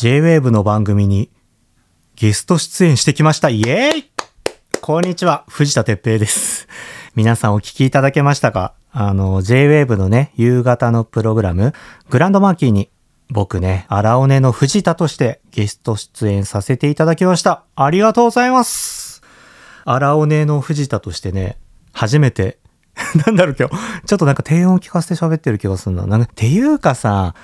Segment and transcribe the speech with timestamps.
[0.00, 1.28] J-Wave の番組に
[2.16, 3.50] ゲスト出演してきました。
[3.50, 4.10] イエーイ
[4.80, 6.68] こんにちは、藤田哲平です。
[7.14, 8.72] 皆さんお聞きいただけましたか？
[8.92, 11.74] あの、J-Wave のね、夕方のプログラム、
[12.08, 12.88] グランドマーキーに
[13.28, 17.64] 僕ね、荒尾根の藤田としてゲスト出演させていただきました。
[17.76, 19.20] ありがとうございます。
[19.84, 21.58] 荒尾根の藤田としてね、
[21.92, 22.58] 初めて、
[23.26, 23.76] なんだろう今日、
[24.06, 26.06] ちょっとなんか低音聞かせて喋ってる気がするな。
[26.06, 27.34] なんか、ていうかさ、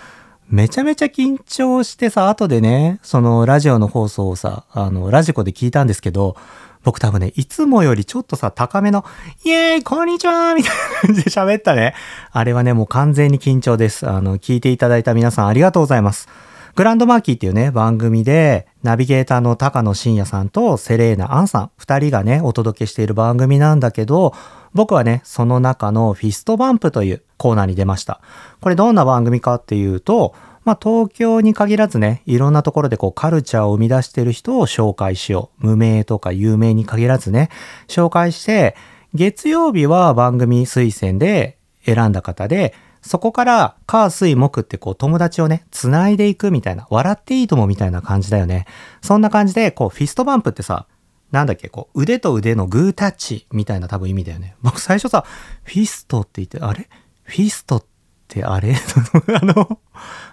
[0.48, 6.36] めちゃめちゃ緊張してさ、後でね、そのラジオの放送をさ、あの、ラジコで聞いたんですけど、
[6.84, 9.04] 僕多分ね、いつもよりちょっとさ、高めの、
[9.44, 11.94] イエーイこんにちはみたいな感じで喋ったね。
[12.30, 14.08] あれはね、もう完全に緊張です。
[14.08, 16.28] あの、聞いていただいた皆さんありがとうございます。
[16.76, 24.32] GRAND MARQUEE っていうね、番組で、ナビゲーターの高野真也さんとセレーナ・アンさん、二人がね、お届けしている番組なんだけど、
[24.72, 28.20] 僕はね、その中の Fist Bump というコーナーに出ました。
[28.60, 35.66] これどんな番組かっていうと、まあ、東京に限らずね、いろんなところでこうカルチャーを生み出している人を紹介しよう。
[35.66, 37.50] 無名とか有名に限らずね、
[37.86, 38.74] 紹介して、
[39.14, 48.66] 月曜日は番組推薦で選んだ方で、そこから、火、水、木ってこう友達をね、繋いでいくみたいな、笑っていいともみたいな感じだよね。
[49.00, 50.86] そんな感じで、こう、フィストバンプってさ、
[51.30, 54.56] なんだっけ、こう、腕と腕のグータッチみたいな多分意味だよね。
[54.60, 55.24] 僕最初さ、
[55.62, 56.88] fist って言って、あれ？
[57.26, 57.84] fist っ
[58.28, 58.74] てあれ？
[59.40, 59.78] あの、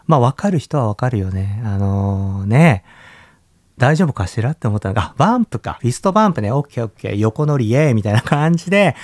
[0.08, 1.62] まあ、わかる人はわかるよね。
[1.66, 2.84] あのね、
[3.78, 5.78] 大丈夫かしらって思ったのが、 bump か。
[5.82, 6.52] fist bump ね。
[6.52, 7.16] オッケーオッケー。
[7.18, 8.96] 横乗りイエーみたいな感じで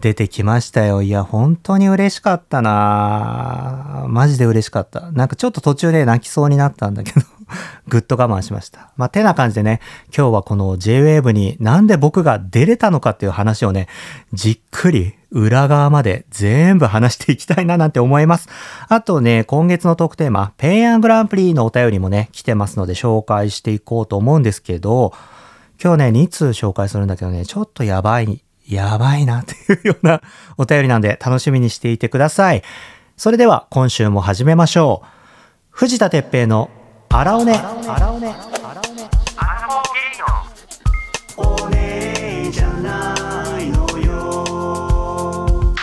[0.00, 1.02] 出てきましたよ。
[1.02, 5.10] いや、本当に嬉しかったなマジで嬉しかった。
[5.12, 7.20] なんかちょっと途中で泣きそうになったんだけど、
[7.88, 8.92] ぐっと我慢しました。
[8.96, 9.80] まあ、てな感じでね、
[10.16, 13.88] 今日はこの J-Wave になんで僕が出れたのかっていう話をね、
[14.32, 18.48] じっくり裏側まで全部話していきたいななんて思います。
[18.88, 25.12] あとね、今月のトークテーマ、ペイアングランプリのお便りもね、来てますので紹介していこうと思うんですけど、
[25.82, 30.22] 今日ね、2通紹介するんだけどね、ちょっとやばい、やばいなっていうような
[30.56, 32.62] お便りなんで楽しみにしていてください。
[33.16, 35.06] それでは今週も始めましょう。
[35.70, 36.70] 藤田哲平の
[37.08, 37.52] 荒尾根。
[37.52, 38.34] 荒尾根。
[41.36, 45.74] オネエじゃないのよ。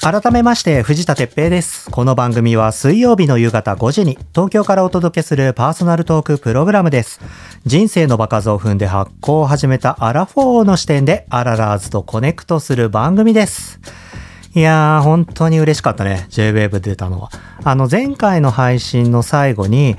[0.00, 1.90] 改めまして藤田哲平です。
[1.90, 7.20] この番組は水曜日の夕方5時に東京からお届けするパーソナルトークプログラムです。
[7.66, 13.78] 人生の場数を踏んで発酵を始めたアラフォーの視点でアララーズとコネクトする番組です。
[14.52, 16.26] いやー、本当に嬉しかったね。
[16.30, 17.30] J-Wave 出たのは。
[17.62, 19.96] あの、前回の配信の最後に、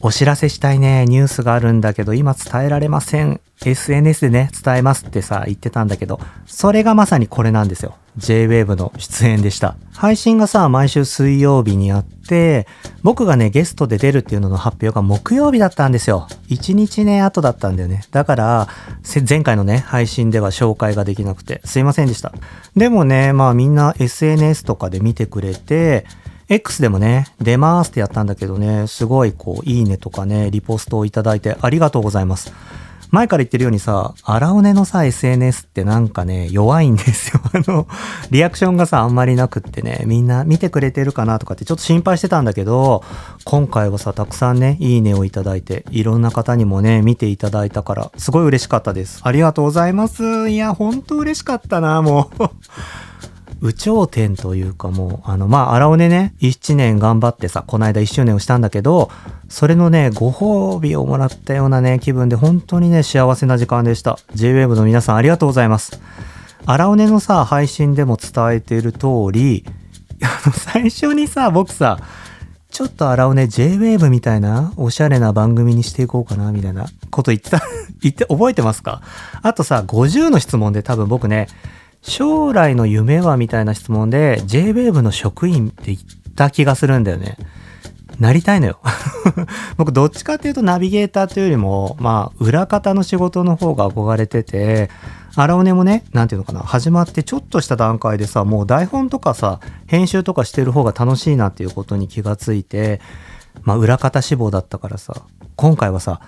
[0.00, 3.40] お知らせしたいね、ニュースがあるんだけど、今伝えられません。
[3.64, 7.94] SNS でね、伝えますってさ、言ってたんだけど、それがまさにこれなんですよ。
[8.16, 9.76] J-Wave の出演でした。
[9.92, 12.66] 配信がさ、毎週水曜日にあって、
[13.02, 16.26] 僕がね、ゲストで出るっていうのの発表が木曜日だったんですよ。
[16.48, 18.04] 1日ね、後だったんだよね。
[18.10, 18.68] だから、
[19.28, 22.32] 前回のね、配信では紹介ができなくて、すいませんでした。
[22.76, 26.06] でもね、まあみんな SNS とかで見てくれて、
[26.48, 32.52] X でもね、出ますってやったんだけどね、すごいこう、いいねとかね、リポストをいただいてありがとうございます。
[33.10, 37.40] 前から言ってるようにさ、荒尾根のさ、SNS ってなんかね、弱いんですよ。
[37.52, 37.86] あの、
[38.30, 43.02] リアクションがさ、あんまりなくってね、みんな見てくれてるかなとかってちょっと心配してたんだけど、
[43.44, 49.20] 今回はさ、たくさんね、いいねをいただいて、いろんな方にもね、見ていただいたから、すごい嬉しかったです。
[49.22, 50.48] ありがとうございます。
[50.48, 52.44] いや、ほんと嬉しかったな、もう。
[53.66, 59.10] 有頂天というかもう、あの、まあ、荒尾ね、1年頑張ってさ、この間1周年をしたんだけど、
[59.48, 64.18] それのね、ご褒美をもらったようなね、気分で本当にね、幸せな時間でした。
[64.34, 66.00] J-Wave の皆さんありがとうございます。
[66.64, 69.64] 荒尾根のさ、配信でも伝えている通り、
[70.22, 71.98] あの、最初にさ、僕さ、
[72.70, 77.62] ちょっと荒尾根 J-Wave みたいなおしゃれな番組にしていこうかなみたいなこと言ってた、
[78.02, 79.00] 言って覚えてますか？
[79.42, 81.48] あとさ、50の質問で多分僕ね、
[82.06, 85.98] 将来の夢はみたいな質問で J-Wave の職員って言っ
[86.36, 87.36] た気がするんだよね。
[88.20, 88.78] なりたいのよ。
[89.76, 94.88] 僕どっちかっていうとナビゲーターというよりも、まあ裏方の仕事の方が憧れてて、
[95.34, 103.00] 荒尾根もね、なんていうのかな、始まってちょっとした段階でさ、もう台本とかさ、編集とかしてる方が楽しいなっていうことに気がついて、
[103.62, 105.12] まあ裏方志望だったからさ、
[105.56, 106.20] 今回はさ、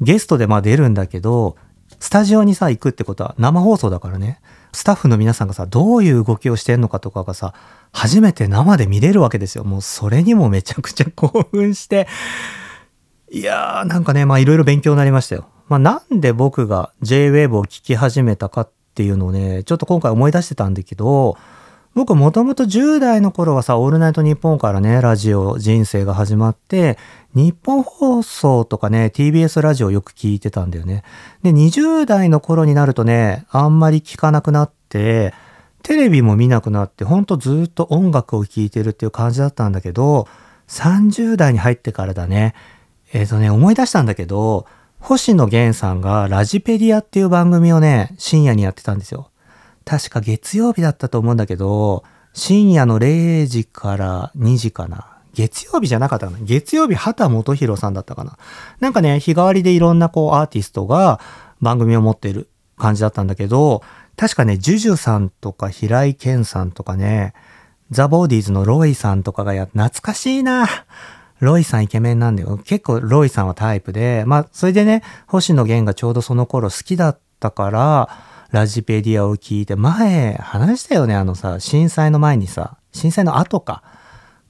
[0.00, 1.56] ゲストでまあ出るんだけど、
[2.00, 4.40] スタジオにさ、行くってことは生放送だからね、
[4.72, 7.54] スタッフの皆さんがさ、どういう動きをしてんのかとかがさ、
[7.92, 9.64] 初めて生で見れるわけですよ。
[9.64, 12.06] もうそれにもめちゃくちゃ興奮して、
[13.30, 15.48] いやー、なんかね、まあいろいろ勉強になりましたよ。
[15.68, 21.36] まあなんで僕が J-Wave を聴き始めたかっていうのをね、ちょっと今回思い出してたんだけど、
[21.96, 26.98] 僕もともと10代の頃はさ、オールナイトニッポンからね、ラジオ人生が始まって、
[27.34, 31.04] 日本放送とかね、TBS ラジオよく聞いてたんだよね。
[31.42, 35.32] で、20代の頃になるとね、あんまり聞かなくなって、
[35.82, 40.28] テレビも見なくなって、ほんとずっと音楽を聴いてるっていう感じだったんだけど、
[40.68, 42.54] 30代に入ってからだね。
[43.14, 44.66] えっ、ー、とね、思い出したんだけど、
[44.98, 49.30] 星野源さんがラジペディアっていう番組をね、深夜にやってたんですよ。
[49.86, 52.02] 確か月曜日だったと思うんだけど、
[52.34, 55.16] 深夜の0時から2時かな。
[55.32, 56.38] 月曜日じゃなかったかな。
[56.42, 58.36] 月曜日、畑元博さんだったかな。
[58.80, 61.20] なんかね、日替わりでいろんなこうアーティストが
[61.60, 63.82] 番組を持っている感じだったんだけど、
[64.16, 67.32] 確かね、ジュジュさんとか平井堅さんとかね、
[67.90, 70.66] ザ・ボーディーズのロイさんとかがや、懐かしいな。
[71.38, 72.58] ロイさんイケメンなんだよ。
[72.64, 83.82] 結構ロイさんはタイプで、まあ、それでね、星野源がちょうどその頃好きだったから、ラジペディアを聞いて、前話したよね、あのさ、震災の前にさ、震災の後か、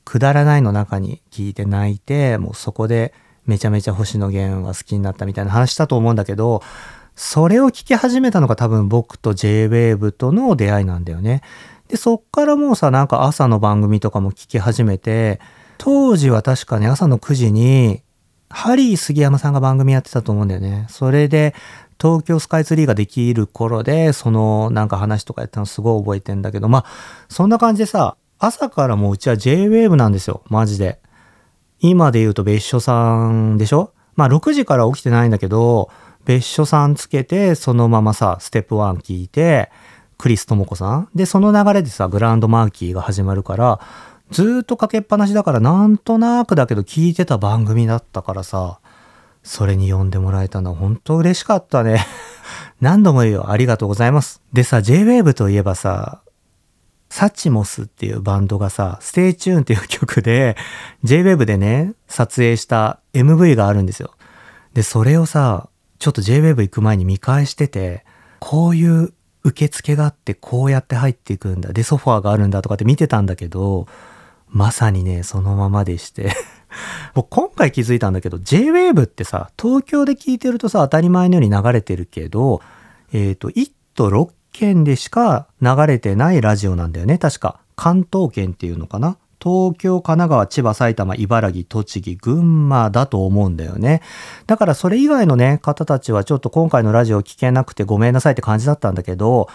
[0.05, 3.13] くだらないの中に聞いて泣いて、もうそこで
[3.45, 6.63] めちゃめちゃ星野源が好きになったみたいな話したと思うんだけど、
[7.17, 11.43] それを聞き始めたのが多分僕と JWAVE との出会いなんだよね。
[11.89, 15.41] で、そっからもうさ、なんか朝の番組とかも聞き始めて、
[15.79, 18.03] 当時は確かね、朝の9時に、
[18.49, 20.87] ハリー杉山さんが番組やってたと思うんだよね。
[20.89, 21.55] それで、
[22.01, 26.85] 東京スカイツリーができる頃で、そのなんか話とかやったのすごい覚えてんだけど、まあ、
[27.29, 31.01] そんな感じでさ、朝からもううちは JWAVE なんですよ、マジで。
[31.81, 33.93] 今で言うと別所さんでしょ？
[34.15, 35.91] まあ6時から起きてないんだけど、
[36.25, 39.71] 別所さんつけて、そのままさ、ステップ1聞いて、
[40.19, 41.09] クリス智子さん？
[41.15, 43.81] で、その流れでさ、グランドマーキーが始まるから、
[44.31, 48.81] ずっとかけっぱなしだから、なんとなくだけど聞いてた番組だったからさ、
[49.47, 52.05] それに呼んでもらえたのは本当嬉しかったね。
[52.81, 53.51] 何度も言うよ。
[53.51, 54.43] ありがとうございます。
[54.53, 56.21] でさ、J-Wave といえばさ、
[57.11, 60.57] Suchmos っていうバンドがさ、 Stay Tune っていう曲で、
[61.05, 64.15] J-Wave でね、撮影した MV があるんですよ。
[64.75, 65.69] で、それをさ、
[66.01, 68.05] ちょっと J-Wave 行く前に見返してて、
[68.41, 69.13] こういう
[69.45, 71.73] 受付があってこうやって入っていくんだ。
[71.73, 73.87] で、ソファーがあるんだとかって見てたんだけど、
[74.49, 76.33] まさにね、そのままでして
[77.15, 82.61] 僕今回気づいたんだけど、J-Wave ってさ、東京で聞いてるとさ、当たり前のように流れてるけど、
[83.13, 87.19] えっ、ー、と、1都6県でしか流れてないラジオなんだよね。
[87.19, 87.61] 確か。
[87.77, 89.19] 関東圏っていうのかな。
[89.43, 94.03] 東京、神奈川、千葉、埼玉、茨城、栃木、群馬だと思うんだよね。
[94.47, 99.49] だからそれ以外のね、方たちはちょっと今回のラジオ聞けなくてごめんなさいって感じだったんだけど、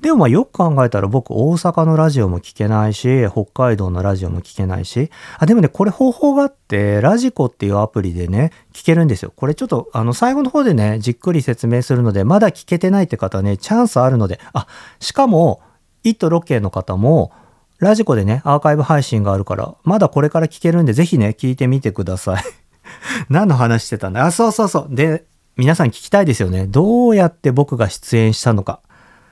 [0.00, 9.32] でもまあよく考えたら僕大阪のラジオも聞けないし、北海道のラジオも聞けないし、あ、でもね、これ方法があって、ラジコっていうアプリでね、聞けるんですよ。
[9.34, 14.66] これちょっとあの最後の方でね、じっくり説明するので、まだ聞けてないって方はね、チャンスあるので、あ、
[15.00, 15.60] しかも、
[16.04, 17.32] イットロケの方も、
[17.78, 22.42] ラジコでね、アーカイブ配信があるから、まだこれから聞けるんで、ぜひね、聞いてみてください。
[23.28, 24.24] 何の話してたんだ？
[24.24, 24.94] あ、そうそうそう。
[24.94, 25.24] で、
[25.56, 26.66] 皆さん聞きたいですよね。
[26.66, 28.80] どうやって僕が出演したのか。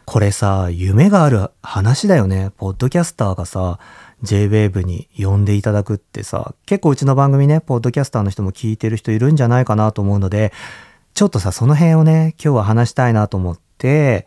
[0.07, 2.53] これさ、夢がある話だよね。
[2.59, 3.79] ポッドキャスターがさ、
[4.23, 10.53] JWAVE に呼んでいただくってさ、結構うちの番組ね、ポッドキャスターの人も聞いてる人いるんじゃないかなと思うので、
[11.15, 14.27] ちょっとさ、その辺をね、今日は話したいなと思って、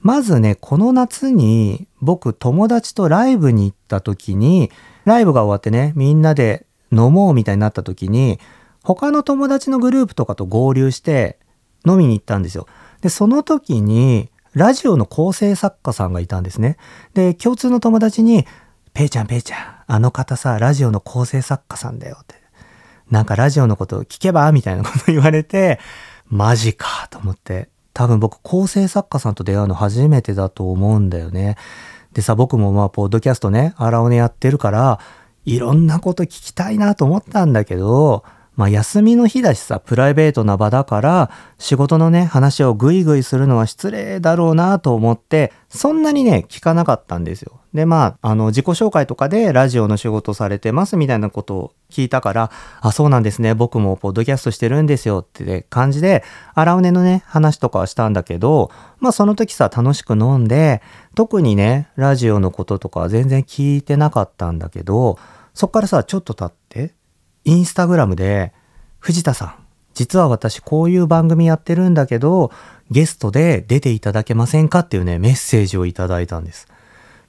[0.00, 4.72] まずね、この夏に僕友達とライブに行った時に、
[5.04, 8.40] ライブが終わってね、みんなで飲もうみたいになった時に、
[8.82, 11.38] 他の友達のグループとかと合流して
[11.86, 12.66] 飲みに行ったんですよ。
[13.00, 16.76] で、その時に、ラジオの構成作家さんがいたんですね。
[17.14, 18.46] で、共通の友達に、
[18.94, 22.34] ペイちゃんペイちゃん、あの方さ、ラジオの構成作家さんだよって。
[23.10, 25.80] なんかラジオのこと聞けばみたいなこと言われて、
[26.28, 27.68] マジかと思って。
[27.94, 31.56] 多分僕構成作家さんと出会うの初めてだと思うんだよね。
[32.12, 34.98] でさ、僕もまあ、ポッドキャストね、アラオネやってるから、
[35.44, 47.60] いろんなこと聞きたいなと思ったんだけど、まあ休みの日だしさ、プライベートな場だから、仕事のね、話をグイグイするのは失礼だろうなと思って、そんなにね、聞かなかったんですよ。
[47.72, 52.50] で、まあ、あの、自己紹介とかでラジオの仕事されてますみたいなことを聞いたから、
[52.82, 56.22] あ、そうなんですね、僕もポッドキャストしてるんですよって感じで、
[56.54, 60.82] 荒尾根のね、話とかはしたんだけど、まあその時さ、楽しく飲んで、
[61.14, 65.18] 特にね、ラジオのこととか全然聞いてなかったんだけど、
[65.54, 66.94] そっからさ、ちょっと経って、
[67.44, 68.52] インスタグラムで、
[68.98, 69.54] 藤田さん、
[69.94, 72.50] 実は私こういう番組やってるんだけど、
[72.90, 76.68] ゲストで出ていただけませんかっていうね、メッセージをいただいたんです。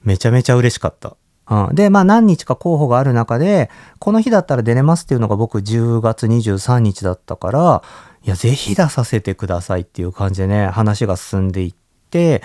[0.02, 1.16] めちゃめちゃ嬉しかった。
[1.50, 7.82] うん、で、まあ何日か候補がある中で、この日だったら出れますっていうのが僕10月23日だったから、
[8.24, 11.74] いや、ぜひ出させてくださいっていう感じでね、話が進んでいっ
[12.10, 12.42] て、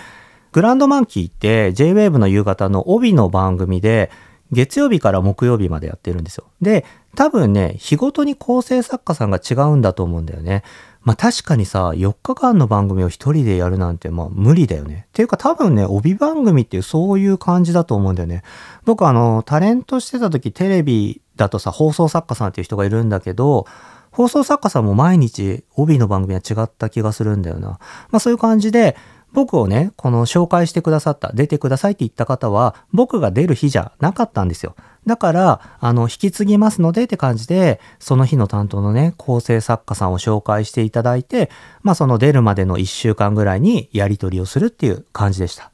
[0.52, 4.10] グランドマンキーって JWAVE の夕方の帯の番組で
[4.52, 6.46] 月曜日から木曜日までやってるんですよ。
[6.62, 10.64] で、多分ね、日ごとに構成作家さんが違うんだと思うんだよね。
[11.02, 15.06] まあ確かにさ、4日間の番組を一人でやるなんてまあ無理だよね。
[15.08, 18.44] っていうか多分ね、帯番組っていうそういう感じだと思うんだよね。
[18.86, 23.66] 僕あの、タレントしてた時テレビだとさ、放送作家さんっていう人がいるんだけど、
[24.12, 27.80] 放送作家さんも毎日帯の番組は違った気がするんだよな。
[28.10, 28.98] まあそういう感じで、
[29.34, 34.76] 僕をね、この紹介してくださった、出てくださいって言った方は、僕が出る日じゃなかったんですよ。
[35.06, 41.50] だから、あの、引き継ぎますのでって感じで、その日の担当のね、構成作家さんを紹介していただいて、
[41.84, 45.72] まあその出るまでの1週間ぐらいにやり取りをするっていう感じでした。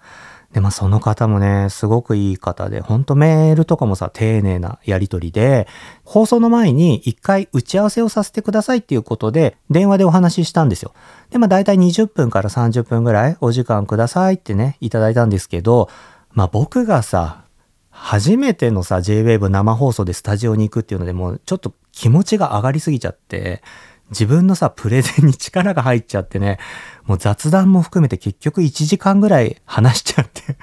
[0.54, 5.68] で、まあその方もね、すごくいい方で、ほんとメールとかもさ、丁寧なやり取りで、
[6.04, 10.94] 放送の前に一回打ち合わせをさせてくださいっていうことで、電話でお話ししたんですよ。
[11.30, 15.90] で、まあ大体20分から30分ぐらいお時間くださいってね、いただいたんですけど、
[16.32, 17.46] まあ僕がさ、
[17.90, 23.64] 初めてのさ、JWAVE 生放送でスタジオに行くっていうので、もうちょっと気持ちが上がりすぎちゃって、
[24.12, 26.60] 自分のさ、プレゼンに力が入っちゃってね、
[27.06, 30.58] もう雑談も含めて結局1時間ぐらい話しちゃって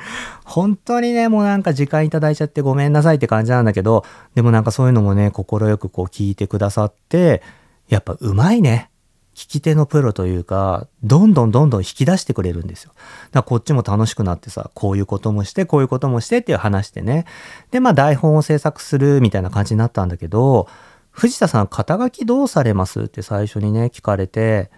[0.45, 5.45] 本当にね、もうなんか時間いただいちゃってごめんなさいって感じなんだけど、でもなんかそういうのもね、快
[5.79, 7.43] くこう聞いてくださって、
[7.89, 8.91] やっぱうまいね。
[9.35, 12.93] 聞き手のプロというか、どんどんどんどん引き出してくれるんですよ。
[12.95, 13.07] だか
[13.37, 17.25] らこっちも楽しくなってさ、こういうこともして、こういうこともしてっていう話でね。
[17.71, 20.69] で、まあ台本を制作するみたいな感じになったんだけど、
[21.13, 23.03] 藤田さん肩書きどうされます？
[23.03, 24.71] って最初にね聞かれて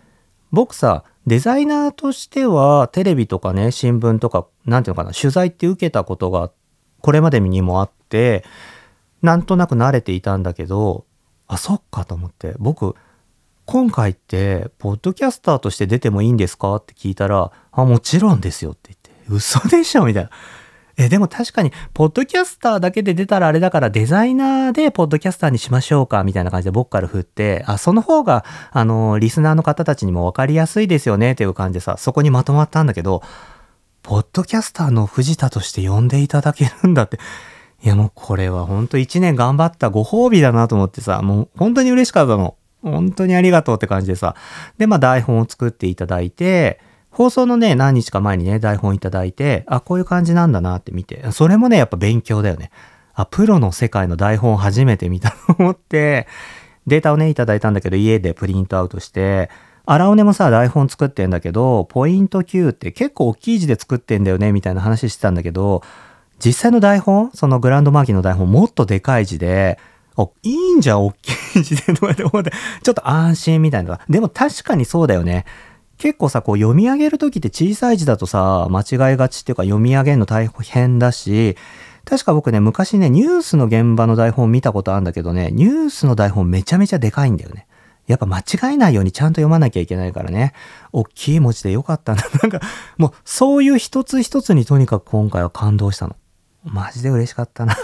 [0.52, 6.50] 僕さデザイナーとしてはテレビとかね新聞とか何ていうのかな取材って受けたことが
[7.00, 8.44] これまでにもあって
[9.22, 11.06] なんとなく慣れていたんだけど
[11.46, 12.94] あそっかと思って僕
[13.64, 16.74] 今回ってポッドキャスターとして出てもいいんですか？
[16.76, 20.04] って聞いたらあもちろんですよって言って嘘でしょ？
[20.04, 20.30] みたいな。
[20.96, 33.22] え、でも確かに、ポッドキャスターだけで出たらあれだから、デザイナーでポッドキャスターにしましょうか、みたいな感じで僕から振って、あ、その方が、あの、リスナーの方たちにも分かりやすいですよね、っていう感じでさ、そこにまとまったんだけど、
[34.02, 37.18] ポッドキャスターの藤田として呼んでいただけるんだって。
[37.82, 42.56] いやもうこれは本当一年頑張ったご褒美だなと思ってさ、もう本当に嬉しかったの。
[42.82, 44.36] 本当にありがとうって感じでさ。
[44.78, 46.80] で、まあ台本を作っていただいて、
[47.14, 52.70] 放送のね、何日か前にね、台本いただいて、あ、こういう感じなんだなって見て、それもね、やっぱ勉強だよね。
[53.14, 56.26] あ、プロの世界の台本初めて見たと思って、
[56.88, 59.48] データをね、いただいたんだけど、家でプリントアウトして、
[59.86, 65.82] 荒尾根もさ、台本作ってんだけど、ポイント9って結構大きい字で作ってんだよね、みたいな話してたんだけど、
[66.44, 69.78] 実際の台本そのグランドマーキーの台本もっとでかい字で、
[70.16, 72.50] お、いいんじゃん、大きい字で、とかって思って、
[72.82, 74.00] ちょっと安心みたいな。
[74.08, 75.44] でも確かにそうだよね。
[75.98, 81.56] 結構さ、こう読み上げる時って小さい字だとさ、間違いがちっていうか読み上げるの大変だし、
[82.04, 87.66] 確か僕ね、昔ね、ニュースの現場の台本見たことあるんだけどね、ニュースの台本めちゃめちゃでかいんだよね。
[88.06, 90.52] やっぱ間違えないようにちゃんと読まなきゃいけないからね。
[90.92, 92.22] 大きい文字でよかったな。
[92.42, 92.60] なんか、
[92.98, 96.16] もうそういう一つ一つにとにかく今回は感動したの。
[96.64, 97.76] マジで嬉しかったな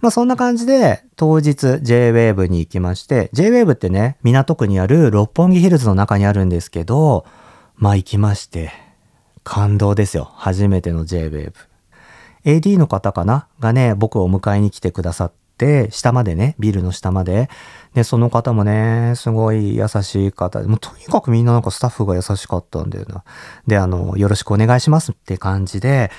[0.00, 7.24] まあそんな感じで当日 JWAVE に行きまして、JWAVE ってね、港区にある六本木ヒルズの中にあるんですけど、
[7.76, 8.72] まあ行きまして、
[9.42, 10.30] 感動ですよ。
[10.34, 11.52] 初めての JWAVE。
[12.44, 13.48] AD の方かな？
[13.58, 17.50] がね、僕を迎えに来てくださって、下までね、ビルの下まで。
[17.94, 23.24] で、その方もね、すごい優しい方、もうとにかくみんななんかスタッフが優しかったんだよな。
[23.66, 26.10] で、あの、よろしくお願いしますって感じで、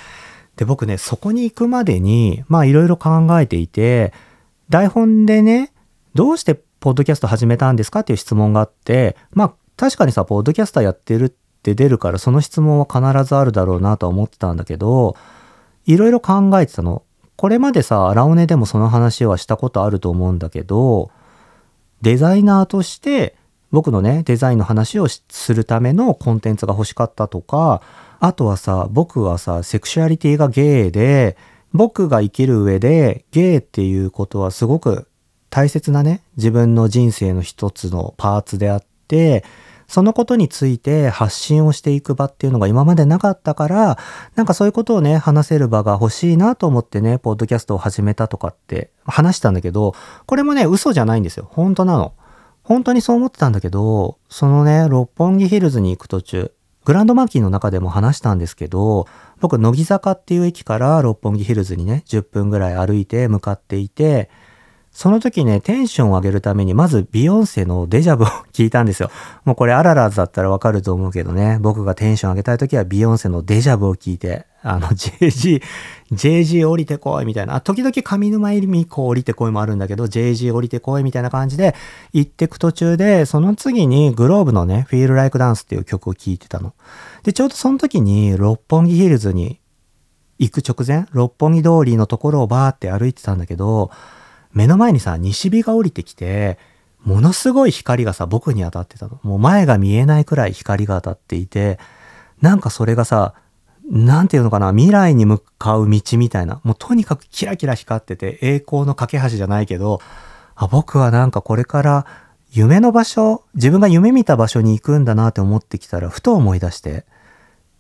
[0.62, 4.14] で、僕ね、そこに行くまでに、まあいろいろ考えていて、
[4.70, 5.74] 台本でね、
[6.14, 11.30] どうしてポッドキャスト始めたんですかっていう質問があって、まあ確かにさ、ポッドキャスターやってるっ
[11.64, 15.16] て出るから、その質問は必ずあるだろうなとは思ってたんだけど、
[15.88, 17.02] いろいろ考えてたの。
[17.38, 21.10] これまでさ、ラオネでもその話はしたことあると思うんだけど、
[22.04, 23.36] デザイナーとして
[23.72, 27.82] 僕のね、デザインの話をするためのコンテンツが欲しかったとか、
[28.24, 31.36] あとはさ、僕はさ、セクシュアリティがゲイで、
[31.74, 35.08] 僕が生きる上でゲイっていうことはすごく
[35.50, 39.44] 大切なね、自分の人生の一つのパーツであって、
[39.88, 43.98] そのことについて発信をしていく場っていうのが今までなかったから、
[44.36, 49.96] なんかそういうことをね、話せる場が欲しいなと思ってね、ポッドキャストを始めたとかって話したんだけど、
[50.28, 51.50] これもね、嘘じゃないんですよ。
[51.52, 52.14] 本当なの。
[52.62, 56.52] 本当にそう思ってたんだけど、そのね、六本木ヒルズに行く途中、
[56.84, 59.08] グランドマーキーの中でも話したんですけど、
[59.40, 64.30] 僕、乃木坂っていう駅から六本木ヒルズにね、10分ぐらい歩いて向かっていて、
[64.92, 69.10] その時ね、テンションを上げるために、まずビヨンセのデジャブを聞いたんですよ。
[69.46, 75.62] もうこれアララーズだったらわかると思うけどね、僕がテンション上げたい時はビヨンセのデジャブを聞いて、あの JG、
[76.12, 81.76] JG 降りてこいみたいな、時々上沼入りこう降りてこいもあるんだけど、JG 降りてこいみたいな感じで
[82.14, 86.74] 行ってく途中で、その次にグローブのね、Feel Like Dance っていう曲を聴いてたの。
[87.24, 89.60] で、ちょうどその時に六本木ヒルズに
[90.38, 93.92] 行く直前、六本木通りのところをバーって歩いてたんだけど、
[94.54, 96.60] 目の前にさ、西日が降りてきて、
[97.04, 99.20] ものすごい光がさ、僕に当たってたの。
[99.24, 101.80] もう前が見えないくらい光が当たっていて、
[102.42, 103.34] なんかそれがさ、
[103.92, 110.00] なんていうのかな、未来に向かう道みたいな、もうとにかくキラキラ光ってて、栄光の架け橋じゃないけど、
[110.56, 112.06] あ僕はなんかこれから
[112.52, 117.06] 夢の場所、自分が夢見た場所に行くんだなって思ってきたら、ふと思い出して、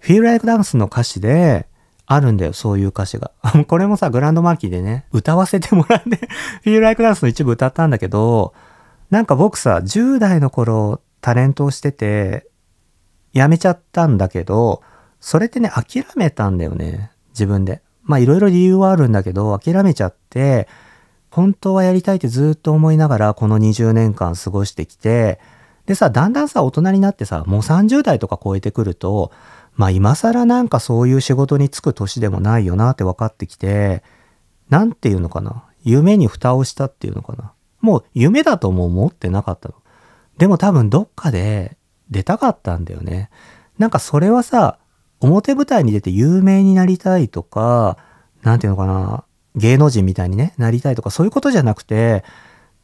[0.01, 1.67] Feel Like Dance の歌詞で、
[2.07, 3.31] あるんだよ、そういう歌詞が。
[3.67, 6.27] これもさ、グランドマーキーでね、歌わせてもらって
[6.65, 8.53] Feel Like Dance の一部歌ったんだけど、
[9.09, 12.47] なんか僕さ、10代の頃タレントをしてて、
[13.33, 14.81] 辞めちゃったんだけど、
[15.21, 17.81] それってね、諦めたんだよね、自分で。
[18.03, 20.67] まあいろいろ理由はあるんだけど、諦めちゃって、
[21.29, 25.39] 本当はやりたいってずっと思いながらこの20年間過ごしてきて、
[25.85, 29.31] でさ、だんだんさ、大人になってさ、もう30代とか超えてくると、
[29.75, 34.03] まあ今更なんかそういう仕事に就く年でもないよなって分かってきて、
[34.69, 35.63] なんていうのかな。
[35.83, 37.53] 夢に蓋をしたっていうのかな。
[37.79, 39.75] もう夢だとも思ってなかったの。
[40.37, 41.77] でも多分どっかで
[42.09, 43.29] 出たかったんだよね。
[43.77, 44.77] なんかそれはさ、
[45.21, 47.97] 表舞台に出て有名になりたいとか、
[48.41, 49.23] なんていうのかな。
[49.55, 52.23] 芸能人みたいにね、なりたいとかそういうことじゃなくて、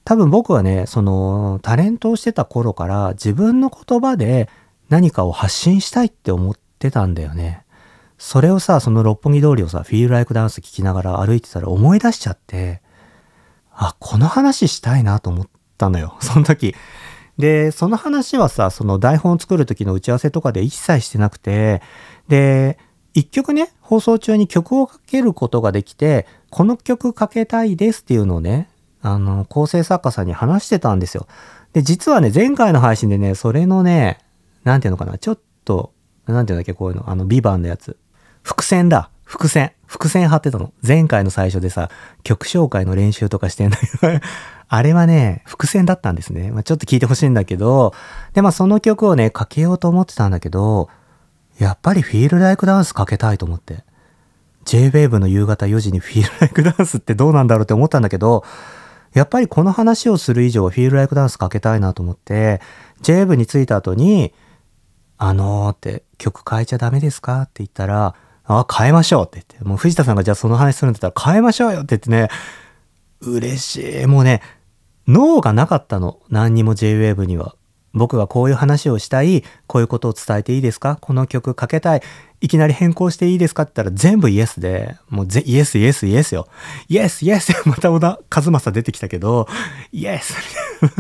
[0.03, 4.50] 多分僕はね、そのタレントをしてた頃から自分の言葉で
[4.89, 7.65] 何かを発信したいって思ってたんだよね。
[8.17, 12.82] それをさ、その六本木通りをさ、フィールライクダンス聞きながら歩いてたら思い出しちゃって、
[13.72, 16.15] あ、この話したいなと思ったのよ。
[16.22, 16.75] その時。
[17.38, 21.84] で、その話はさ、その台本を作る時の打ち合わせとかで一切してなくて、
[22.27, 22.77] で、
[23.13, 28.69] 一曲ね、放送中に曲をかけることができて、この曲かけたいですっていうのをね、
[29.01, 31.27] あの、構成作家さんに話してたんですよ。
[31.74, 34.19] で、実はね、前回の配信でね、それのね、
[34.63, 35.93] なんていうのかな、ちょっと
[36.34, 37.10] なんていうんだっけ、こういうの。
[37.10, 37.97] あの、ビバンのやつ。
[38.43, 39.10] 伏線だ。
[39.23, 39.73] 伏線。
[39.86, 40.73] 伏線貼ってたの。
[40.86, 41.89] 前回の最初でさ、
[42.23, 44.19] 曲紹介の練習とかしてんだけど
[44.69, 46.52] あれはね、伏線だったんですね。
[46.52, 47.93] まあ、ちょっと聞いてほしいんだけど、
[48.34, 50.89] で、まあその曲をね、かけようと思ってたんだけど、
[51.60, 53.84] やっぱりフィールライクダンスかけたいと思って。
[54.65, 58.43] J-Wave の夕方4時にフィールライクダンスってどうなんだろうって思ったんだけど、
[59.13, 62.62] やっぱりこの話をする以上フィールライクダンスかけたいなと思って、
[63.02, 64.34] J-Wave に着いた後に、
[65.17, 72.30] あのーって曲変えちゃダメですかって言ったら、あ、変えましょうって言って、もう藤田さんがじゃあその話するんだったら変えましょうよって言ってね、
[73.22, 74.06] 嬉しい。
[74.06, 74.41] もうね、
[75.08, 76.20] 脳がなかったの。
[76.30, 77.56] 何にも JWAVE には。
[77.97, 80.97] 僕がこういう話をしたい、こういうことを伝えていいですか？
[81.01, 82.01] この曲かけたい。
[82.39, 86.47] いきなり変更していいですかって言ったら全部イエスで、もうぜイエスイエスイエスよ。
[86.88, 89.47] イエスイエス また小田和正出てきたけど、
[89.91, 90.36] イエス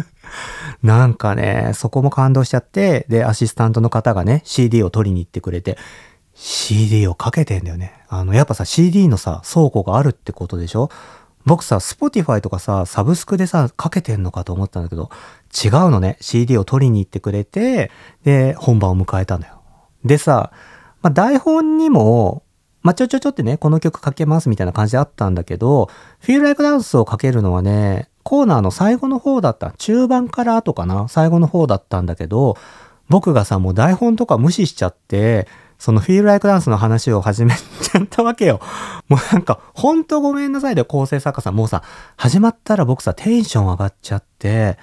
[0.83, 5.77] なんかね、そこも感動しちゃって、で、アシスタントの方がね、CD を取りに行ってくれて、
[6.33, 7.93] CD をかけてんだよね。
[8.09, 10.89] あの、やっぱさ、CD のさ、倉庫があるってことでしょ？
[11.47, 15.09] 僕さ、Spotify とかさ、サブスクでさ、かけてんのかと思ったんだけど、
[15.63, 16.17] 違うのね。
[16.19, 17.89] CD を取りに行ってくれて、
[18.25, 19.61] で、本番を迎えたんだよ。
[20.03, 20.51] でさ、
[21.01, 22.43] まあ、台本にも、
[22.81, 25.89] まあ、ちょちょちょってね、この曲かけますみたいな感じであったんだけど、
[26.21, 29.71] Feel Like Dance をかけるのはね、コーナーの最後の方だった。
[29.77, 32.57] 中盤から後かな最後の方だったんだけど、
[33.07, 35.47] 僕がさ、もう台本とか無視しちゃって、
[35.77, 38.59] そのフィールライクダンスの話を始めちゃったわけよ。
[39.07, 41.55] もうなんか、ほんとごめんなさいで構成作家さん。
[41.55, 41.83] もうさ、
[42.15, 44.77] 始まったら僕さ、テンション上がっちゃって、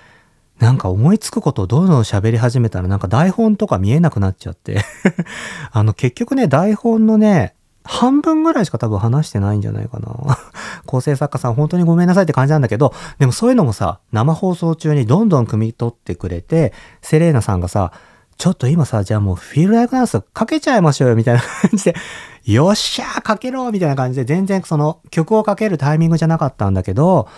[0.59, 4.83] なんか思いつくことをどんどん喋り始めたらなんか台本とか見えなくなっちゃって
[5.73, 7.55] あの結局ね、台本のね、
[7.85, 10.39] 半分ぐらいしか多分話してないんじゃないかな。
[10.87, 17.93] 構成作家さん本当にごめんなさいって感じなんだけど、でもそういうのもさ、生放送中にどんどん汲み取ってくれて、セレーナさんがさ、
[18.37, 21.95] ちょっと今さ、じゃあもうフィールライクダンスかけちゃいましょうよみたいな感じで、
[22.45, 27.29] よっしゃーかけろみたいな感じで、全然その曲をかけるタイミングじゃなかったんだけど、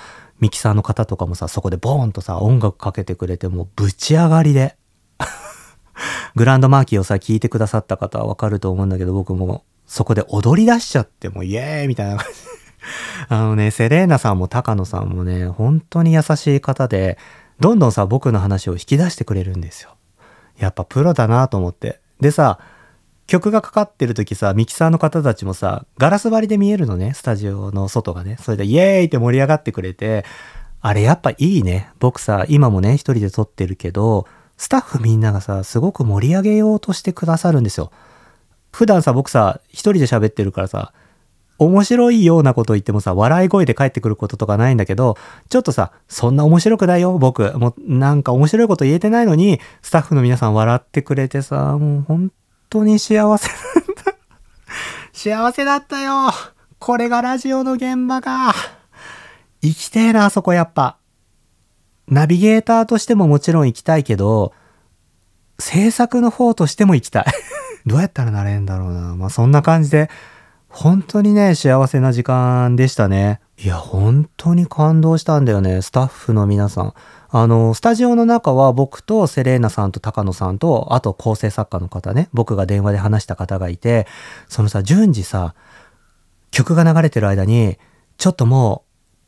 [0.40, 4.76] ミキサーの方とかもさ、そこでボーンとさ、音楽かけてくれて、もうぶち上がりで。
[6.35, 12.56] グランドマーキーをさ、聞いてくださった方はわかると思うんだけど、僕もそこで踊り出しちゃってもうイエーイみたいな感じ。
[13.28, 17.18] あのね、セレーナさんも高野さんもね、本当に優しい方で、
[17.61, 19.95] どんどんさ、僕の話を引き出してくれるんですよ。
[20.59, 22.01] やっぱプロだなと思って。
[22.21, 22.59] でさ、
[23.27, 28.37] 曲がかかってる時さ、ミキサーの方たちもさ、ガラス張りで見えるのね、スタジオの外がね。
[28.40, 30.25] それでイエーイって盛り上がってくれて、
[30.81, 31.90] あれやっぱいいね。
[31.99, 37.90] 僕さ、今もね、一人で撮ってるけど、スタッフみんながさ、すごく盛り上げようとしてくださるんですよ。
[38.71, 40.92] 普段さ、僕さ、一人で喋ってるからさ、
[41.59, 45.16] 面白いようなこと言ってもさ、笑い声で返ってくることとかないんだけど、
[45.49, 47.59] ちょっとさ、そんな面白くないよ、僕。
[47.59, 52.33] もうなんか面白いこと言えてないのに、スタッフの皆さん笑ってくれてさ、もう本
[52.69, 54.14] 当に幸せなんだ。
[55.12, 56.31] 幸せだったよ。
[56.79, 58.55] これがラジオの現場か。
[59.62, 60.99] 行きてえな、あそこやっぱ。
[62.09, 64.53] ナビゲーターとしてももちろん行きたいけど、
[65.59, 67.25] 制作の方としても行きたい。
[67.87, 69.16] どうやったらなれんだろうな。
[69.16, 70.11] まあそんな感じで、
[70.76, 73.40] 本当にね、幸せな時間でしたね。
[73.58, 75.80] いや、本当に感動したんだよね。
[75.80, 76.94] スタッフの皆さん。
[77.30, 84.06] あの、スタジオの中は僕とセレーナさんと高野さんと、あと構成作家の方ね、僕が電話で話した方がいて、
[84.48, 85.54] そのさ、順次さ、
[86.50, 87.78] 曲が流れてる間に、
[88.18, 88.86] ちょっともう、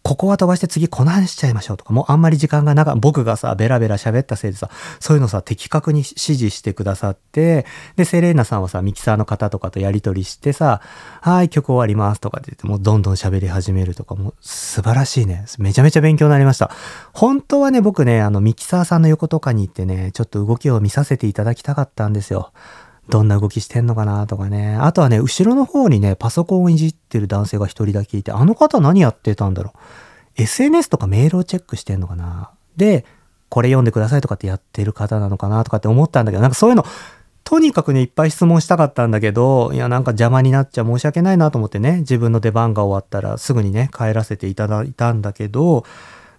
[0.09, 7.66] ここは飛ばして次この話しちゃいましょうとか、もうあんまり時間がなか僕がさ、ベラベラ喋ったせいでさ、そういうのさ、的確に指示してくださって、
[7.97, 10.81] で、セレーナさんはさ、ミキサーの方とかとやりとりしてさ、
[11.21, 15.44] はい、曲終わりますとかって言って、もうどんどん喋り始めるとか、もう素晴らしいね。
[15.59, 16.71] めちゃめちゃ勉強になりました。
[17.12, 22.53] 本当はね、僕ね、あの、ミキサーさんの横とかに行ってね、ちょっと動きを見させていただきたかったんですよ。
[23.09, 24.77] どんな動きしてんのかなとかね。
[24.77, 29.79] あとはね、後ろの方にね、パソコンをいじってる男性が一人だけいて、あの方何やってたんだろう。
[30.42, 33.05] SNS とかメールをチェックしてんのかなで、
[33.49, 36.85] これ読んでくださいとかってやってる方なのかなとかって思ったんだけど、なんかそういうの、
[37.44, 45.85] とにかくね、いっぱい質問したかったんだけど、いや、なんか邪魔になっちゃ申し訳ないなと思ってね、自分の出番が終わったらすぐにね、帰らせていただいたんだけど、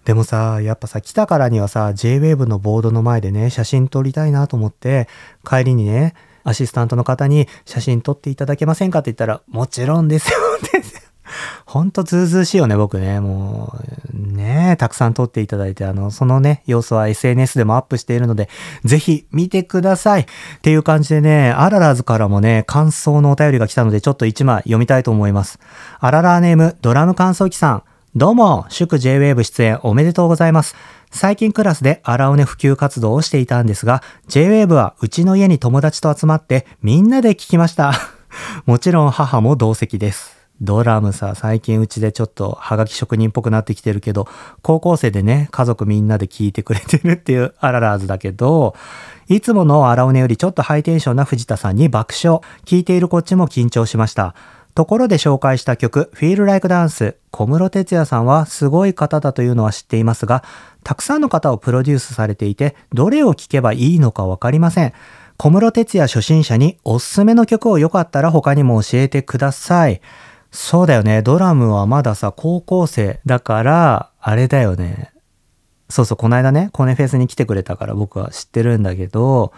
[0.04, 5.08] でもさ、やっぱさ、来たからにはさ、JWAVE のボードの前でね、写真撮りたいなと思って、
[5.44, 6.14] 帰りにね、
[6.50, 10.80] アシスタントの方に写真撮っていただけませんかって言ったら、もちろんですよって。
[11.64, 13.20] ほんとずうずうしいよね、僕ね。
[13.20, 13.72] も
[14.12, 18.48] う、ねたくさん撮っていただいて、あの、そのね、様子は SNS でもアップしているので、
[18.84, 20.22] ぜひ見てください。
[20.22, 20.26] っ
[20.62, 25.60] ていう感じでね、アララーズからもね、感想のお便りが来たので、ちょっと一枚読みたいと思います。
[26.00, 27.82] アララーネーム、ドラム乾燥機さん。
[28.16, 30.74] どうも、祝 J-Wave 出演おめでとうございます。
[31.12, 37.92] 最近クラスで荒尾根普及活動をしていたんですが、J-Wave はうちの家に友達と集まってみんなで聞きました。
[38.66, 40.36] もちろん母も同席です。
[40.60, 44.26] ドラムさ、最近うちでちょっとハガキ職人っぽくなってきてるけど、
[44.60, 48.74] 高校生でね、家族みんなで聞いてくれてるっていうアララーズだけど、
[49.28, 52.40] いつもの荒尾根よりちょっとハイテンションな藤田さんに爆笑。
[52.64, 54.34] 聞いているこっちも緊張しました。
[54.74, 60.44] ところで紹介した曲、Feel Like Dance、小室哲也さんはすごい方だというのは知っていますが、
[60.84, 64.92] たくさんの方をプロデュースされていて、どれを聴けばいいのかわかりません。
[65.36, 70.00] 小室哲也初心者におすすめの曲をよかったら他にも教えてください。
[70.50, 71.22] そうだよね。
[71.22, 75.12] ドラムはまださ、高校生だから、あれだよね。
[75.88, 79.52] そうそう、この間ね、コネフェスに来てくれたから僕は知ってるんだけど、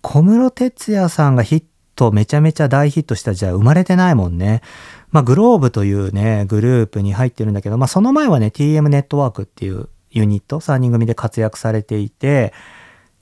[0.00, 4.62] 小室哲也さんがヒットめちゃめちゃ大ヒットした時代生まれてないもんね。
[5.10, 12.52] まあ、グローブというね、グループに入ってるんだけど、まあ、その前はね、TM ネットワークっていうユニット、3人組で活躍されていて、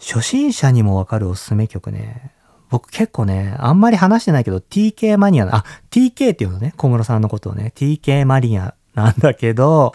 [0.00, 2.32] 初心者にもわかるおすすめ曲ね。
[2.70, 9.92] 僕結構ね、あんまり話してないけど、TK マニア、あ、TK っていうのね、小室さんのことをね、TK マニアなんだけど、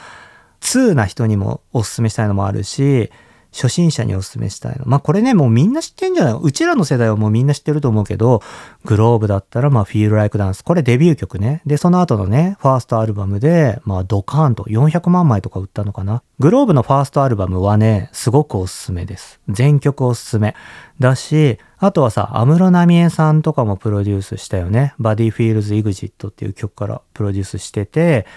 [0.61, 3.11] 2な人にもおすすめしたいのもあるし、
[3.59, 4.85] 初心者にお勧めしたいの。
[4.85, 6.39] まあこれね、もうみんな知ってんじゃない？
[6.39, 8.43] うちらの世代はもうみんな知ってると思うけど、
[8.85, 10.63] グローブだったらまあ Feel Like Dance。
[10.63, 11.63] これデビュー曲ね。
[11.65, 16.21] で、その後のね、ファーストアルバムで、まあドカーンと400万枚とか売ったのかな。
[16.37, 19.39] グローブのファーストアルバムはね、すごくおすすめです。
[19.49, 20.55] 全曲おすすめ。
[20.99, 24.93] だし、あとはさ、安室奈美恵さんとかもプロデュースしたよね。
[24.99, 28.27] Body Feels Exit っていう曲からプロデュースしてて、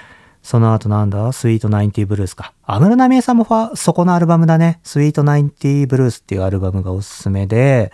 [0.42, 1.33] その後なんだ？
[1.33, 2.53] スイートナインティーブルースか。
[2.64, 4.81] 安室奈美恵さんもファそこのアルバムだね。
[4.83, 7.92] スイートナインティーブルースっていうアルバムがおすすめで、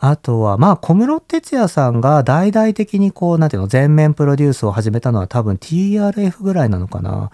[0.00, 7.30] あとは、まあ、小室哲哉さんが大々的にこう、なんていうの、全面プロデュースを始めたのは多分 TRF ぐらいなのかな。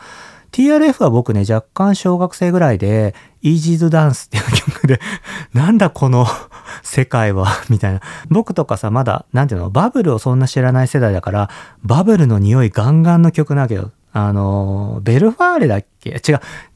[0.51, 5.01] TRF は僕ね、若干小学生ぐらいで、Easy to Dance っていう曲で
[5.53, 6.27] なんだこの
[6.83, 8.01] 世界はみたいな。
[8.31, 11.51] 僕とかさ、まだ、なんていうの、バブルをそんな知らない世代だから、
[11.83, 16.11] バブルの匂いガンガンの曲なわけど、あの、ベルファーレだっけ？
[16.11, 16.21] 違う、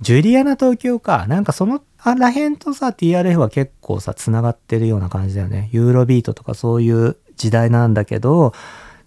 [0.00, 1.26] ジュリアナ東京か。
[1.28, 5.68] なんかそのあらへんとさ、TRF は結構さ、繋がってるような感じだよね。
[5.70, 8.52] ユーロビートとかそういう時代なんだけど、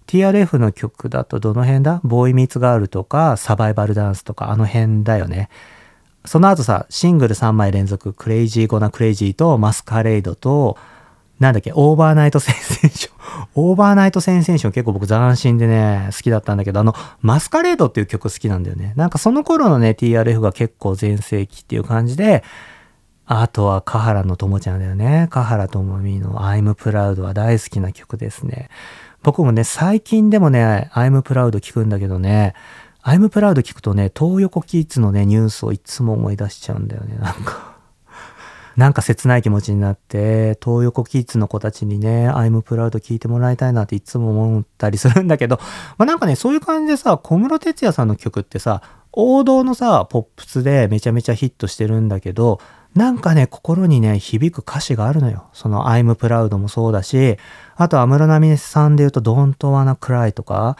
[0.07, 1.99] TRF の曲だとどの辺だ？
[2.05, 5.49] ボーイミーツガールとかサバイバルダンスとかあの辺だよね。
[6.23, 10.77] その後さ、シングル3枚連続、 Crazy Gonna Crazy と Masquerade と、
[11.39, 18.93] なんだっけ、 Overnight Sensation。Overnight Sensation 結構僕斬新でね、好きだったんだけど、あの、 Masquerade っていう曲好きなんだよね。
[18.95, 22.43] なんかその頃のね、TRF が結構全盛期っていう感じで、
[23.25, 25.27] あとは、華原のともちゃんだよね。
[25.29, 28.69] カハラともみの I'm Proud は大好きな曲ですね。
[29.23, 32.53] 僕もね、最近でもね、I'm Proud 聞くんだけどね、
[33.03, 37.70] I'm Proud 聞くとね、東横キッズのね、ニュースをいつも思い出しちゃうんだよね、なんか。
[38.81, 45.59] なんか切ない気持ちになって、東横キッズの子たちにね、I'm Proud 聞いてもらいたいなっていつも思ったりするんだけど、
[45.99, 52.59] まあなんかね、そういう感じでさ、小室哲哉さんの曲ってさ、王道のさ、ポップスでめちゃめちゃヒットしてるんだけど、
[52.95, 55.45] なんかね、心にね、響く歌詞があるのよ。
[55.53, 57.37] その I'm Proud もそうだし、
[57.75, 60.75] あと安室奈美恵さんで言うと Don't Wanna Cry とか、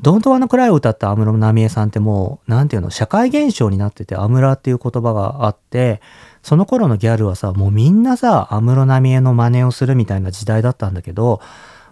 [0.00, 6.00] Don't Wanna Cry を歌った安室奈美恵さんってもう、なんていうの、社会現象になってて、アムラっていう言葉があって、
[6.42, 11.40] その頃のギャルはさ、もうみんなさ、安室奈美恵の真似をするみたいな時代だったんだけど、も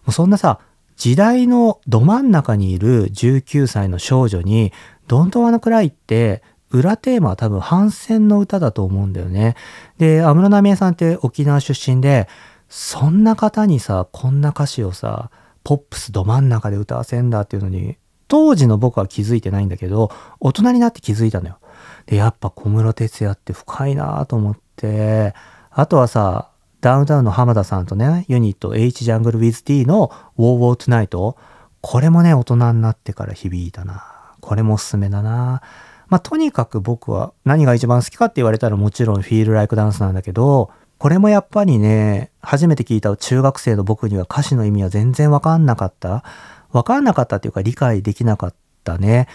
[0.08, 0.60] うそんなさ、
[0.96, 4.72] 時代のど真ん中にいる19歳の少女に、
[5.06, 9.54] Don't Wanna Cry って裏テーマは多分反戦の歌だと思うんだよね。
[9.98, 12.28] で、安室奈美恵さんって沖縄出身で、
[12.68, 15.30] そんな方にさ、こんな歌詞をさ、
[15.64, 17.96] ポップスど真ん中で歌わせんだっていうのに、
[18.28, 21.58] 当時の僕は気づいてないんだけど、大人になって気づいたのよ。
[22.06, 25.34] で、やっぱ小室哲哉って深いなと思って、
[25.70, 31.36] あとはさ、ダウンタウンの浜田さんとね、ユニット H ジャングル with T の War War Tonight、
[31.80, 34.04] これもね、大人になってから響いたな。
[34.40, 35.62] これもおすすめだな。
[36.08, 46.24] まあ、とにかく僕は何が一番好きかって言われたらもちろんフィールライクダンスなんだけど、これもやっぱりね、初めて聞いた中学生の僕には歌詞の意味は全然わかんなかった。
[46.72, 49.28] わかんなかったっていうか理解できなかったね。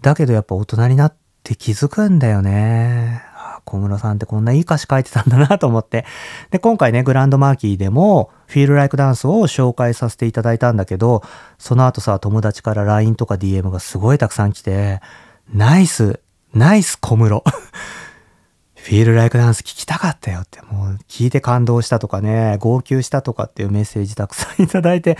[0.00, 3.22] だけどやっぱ大人になってって気づくんだよね。
[3.66, 6.06] 小室さんってこんないい歌詞書いてたんだなと思って。
[6.50, 11.22] で、今回ね、グランドマーキーでも、フィールライクダンスを紹介させていただいたんだけど、
[11.58, 15.00] その後さ、友達から LINE とか DM がすごいたくさん来て、
[15.52, 16.20] ナイス、
[16.54, 17.44] ナイス小室。
[18.76, 25.16] フィールライクダンス聞きたかったよって、もう聞いて感動したとかね、号泣したとかっていうメッセージたくさんいただいて、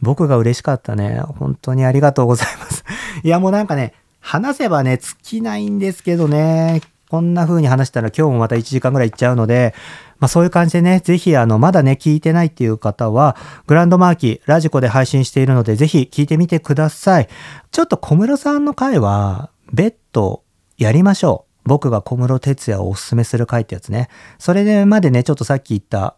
[0.00, 1.20] 僕が嬉しかったね。
[1.20, 2.84] 本当にありがとうございます。
[3.24, 9.74] いやもうなんかね、話せばね、尽きないんですけどね、こんな風に話したら今日もまた1時間ぐらい行っちゃうので、
[10.18, 17.28] まあそういう感じでね、ぜひあの、まだね、聞いてないっていう方は、グランドマーキー、ラジコで配信しているので、ぜひ聞いてみてください。
[17.70, 20.42] ちょっと小室さんの回は、別途
[20.76, 21.68] やりましょう。
[21.68, 24.08] 僕が小室哲也をおすすめする回ってやつね。
[24.38, 26.16] それでまでね、ちょっとさっき言った、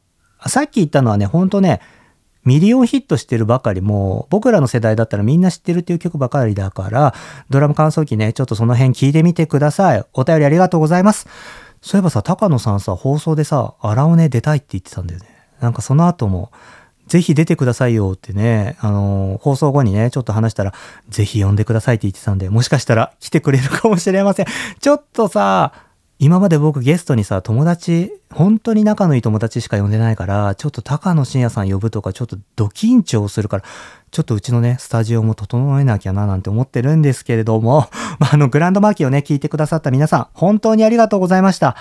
[0.48, 1.80] さっき言ったのはね、ほんとね、
[2.44, 7.14] ミリオンヒットしてるばかりも僕らの世代だったらみんな知ってるっていう曲ばかりだから
[7.50, 10.04] ドラム感想機ねちょっとその辺聞いてみてください。
[10.14, 11.28] お便りありがとうございます。
[11.82, 15.26] そういえばさ高野さんさ放送でさ荒尾根出たいって言ってたんだよね。
[15.60, 16.50] なんかその後も
[17.10, 20.72] ぜひ出てくださいよってね、あのー、放送後にね、ちょっと話したら、
[21.08, 24.46] ぜひ呼んでくださいって言ってたんで、もしかしたら来てくれるかもしれません。
[24.78, 25.72] ちょっとさ、
[26.22, 33.64] 今まで僕ゲストにさ、友達、本当に仲のいい友達しか呼んでないから、ちょっと高野真也さん呼ぶとか、ちょっとド緊張するから、
[34.10, 41.74] ちょっとうちのね、スタジオも整えなきゃななんて思ってるんですけれども、あ、 あの、グランドマーキーをね、聞いてくださった皆さん、本当にありがとうございました。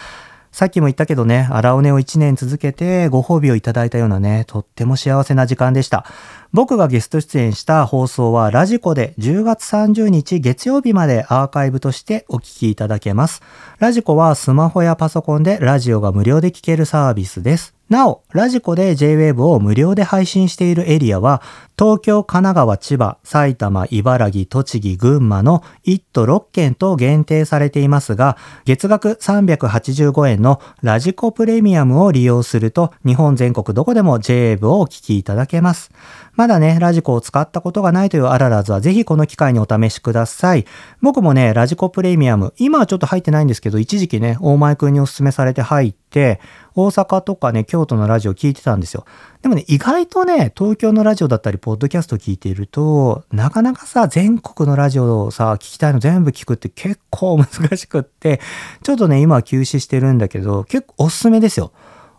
[0.54, 6.06] さっきも言ったけどね、荒尾根を1年続けてご褒美をいただいたようなね、とっても幸せな時間でした。
[6.52, 13.44] 僕がゲスト出演した放送はラジコで10月30日月曜日までアーカイブとしてお聞きいただけます。
[13.78, 17.76] ラジコはスマホやパソコンでラジオが無料で聴けるサービスです。
[17.90, 21.42] なお、ラジコで JWAVE を無料で配信しているエリアは、
[21.80, 35.92] 東京、神奈川、千葉、埼玉、茨城、栃木、群馬の1都6県と限定されていますが、月額385円のラジコプレミアムを利用すると、日本全国どこでも JAV をお聞きいただけます。
[36.36, 40.66] まだね、ラジコを使ったことがないというあららずは、ぜひこの機会にお試しください。
[41.02, 46.42] 僕もね、ラジコプレミアム、今はちょっと入ってないんですけど、一時期ね、大前くんにお勧めされて入って、
[46.76, 49.06] 大阪とかね、京都のラジオ聞いてたんですよ。
[49.42, 58.42] でもね、意外とね、東京のラジオだったり、ポッドキャスト聞いていると、なかなかさ、全国のラジオをさ、聞きたいの全部聞くって結構難しくって、
[58.84, 61.72] ちょっとね、今は休止してるんだけど、結構おすすめですよ。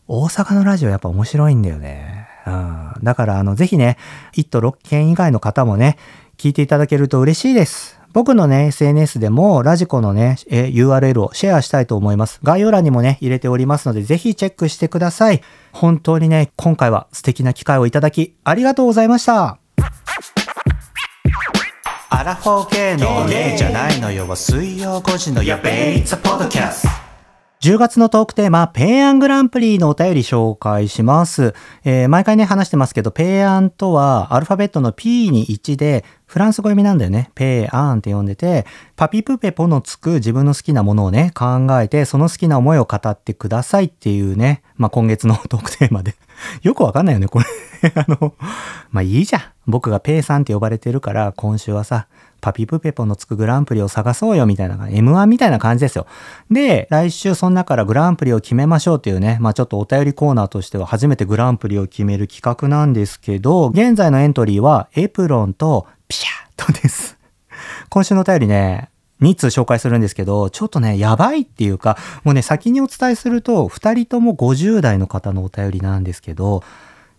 [0.08, 2.26] 大阪のラジオやっぱ面白いんだよね。
[2.46, 2.92] うん。
[3.02, 3.98] だから、あの、ぜひね、
[4.34, 5.98] 1都6県以外の方もね、
[6.38, 7.99] 聞いていただけると嬉しいです。
[8.12, 12.40] 僕のね、SNS でもラジコのね、URL をシェアしたいと思います。
[12.42, 15.42] 概要欄にもね、入れておりますので、ぜひチェックしてください。
[15.72, 19.58] 本当にね、今回は素敵な機会をいただき、ありがとうございました。
[22.10, 27.09] アラフォー系の例じゃないのよ、水曜5時のやべえ、It's a podcast。
[27.62, 31.52] 10月のトークテーマ、ペイアングランプリのお便り紹介します。
[31.84, 37.30] えー毎回ね、話してますけど、ペイアンとは、アルファベットの P に1で、フランス語読みなんだよね。
[37.34, 38.64] ペイアンって呼んでて、
[38.96, 46.14] パピプペポのつく自分の好きなものをね、考えて、その好きな思いを語ってくださいっていうね、まあ、今月のトークテーマで。
[46.62, 47.44] よくわかんないよね、これ。
[47.94, 48.32] あの、
[48.90, 49.42] まあ、いいじゃん。
[49.66, 52.06] 僕がペイさんって呼ばれてるから、今週はさ、
[52.40, 56.06] パピプペポのつくグランプリを探そうよみたいな、M1 みたいな感じですよ。
[56.50, 67.18] で、来週その中からグランプリを決めましょうっていうね、まあちょっとお便りコーナーとしては初めてグランプリを決める企画なんですけど、現在のエントリーはエプロンとピシャーとです。
[67.88, 76.62] 今週のお便りね、2通紹介するんですけど、ちょっとね、やばいっていうか、もうね、先にお伝えすると、2人とも50代の方のお便りなんですけど、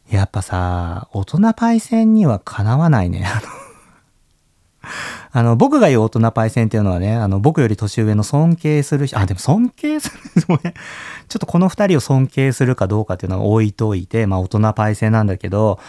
[0.09, 3.25] やっぱさ、大人パイセンにはかなわないね。
[3.25, 3.60] あの
[5.31, 10.73] あの、僕が言う大人パイセンっていうのはね、あの、僕より年上の尊敬する人、あ、でも尊敬する、もね、
[11.29, 15.79] ちょっとこの二人を尊敬するかどうかっていうのは置いといて、まあ大人パイセンなんだけど、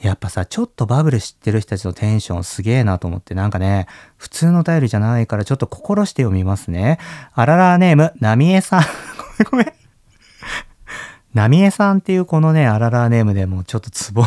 [0.00, 3.86] やっぱさ、ちょっとバブル知ってる人たちのテンションすげえなと思って、なんかね、
[4.18, 6.98] 普通のお便りじゃないからちょっと心して読みますね。
[7.32, 8.82] あららネーム、なみえさん。
[9.50, 9.72] ごめんごめん。
[11.32, 14.24] なみえさんっていうこのね、あららネームでもうちょっとツボ。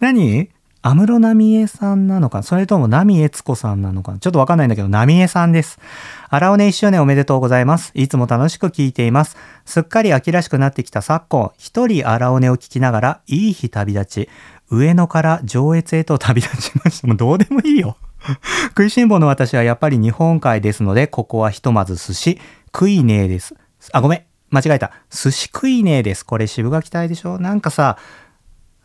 [0.00, 0.50] 何？
[0.86, 5.80] 安室奈美恵さんなのかそれとも奈美悦子さんなのかちょっとわかんないんだけど、奈美恵さんです。
[6.28, 7.90] 荒尾根1周年おめでとうございます。
[7.94, 9.36] いつも楽しく聞いています。
[9.64, 14.28] すっかり秋らしくなってきた昨今、一人荒尾根を聞きながら、いい日旅立ち、
[14.70, 17.08] 上野から上越へと旅立ちました。
[17.10, 17.96] もうどうでもいいよ。
[18.68, 22.40] 食いしん坊の私はやっぱり日本海ですので、ここはひとまず寿司、
[22.72, 23.56] 食いねえです。
[23.92, 24.22] あ、ごめん。
[24.50, 24.92] 間違えた。
[25.10, 26.24] 寿司食いねえです。
[26.24, 27.40] これ渋垣隊でしょ？
[27.40, 27.98] なんかさ、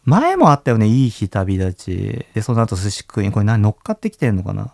[0.05, 0.87] 前もあったよね。
[0.87, 2.25] いい日旅立ち。
[2.33, 3.31] で、その後寿司食い。
[3.31, 4.71] これ何乗っかってきてんのかな？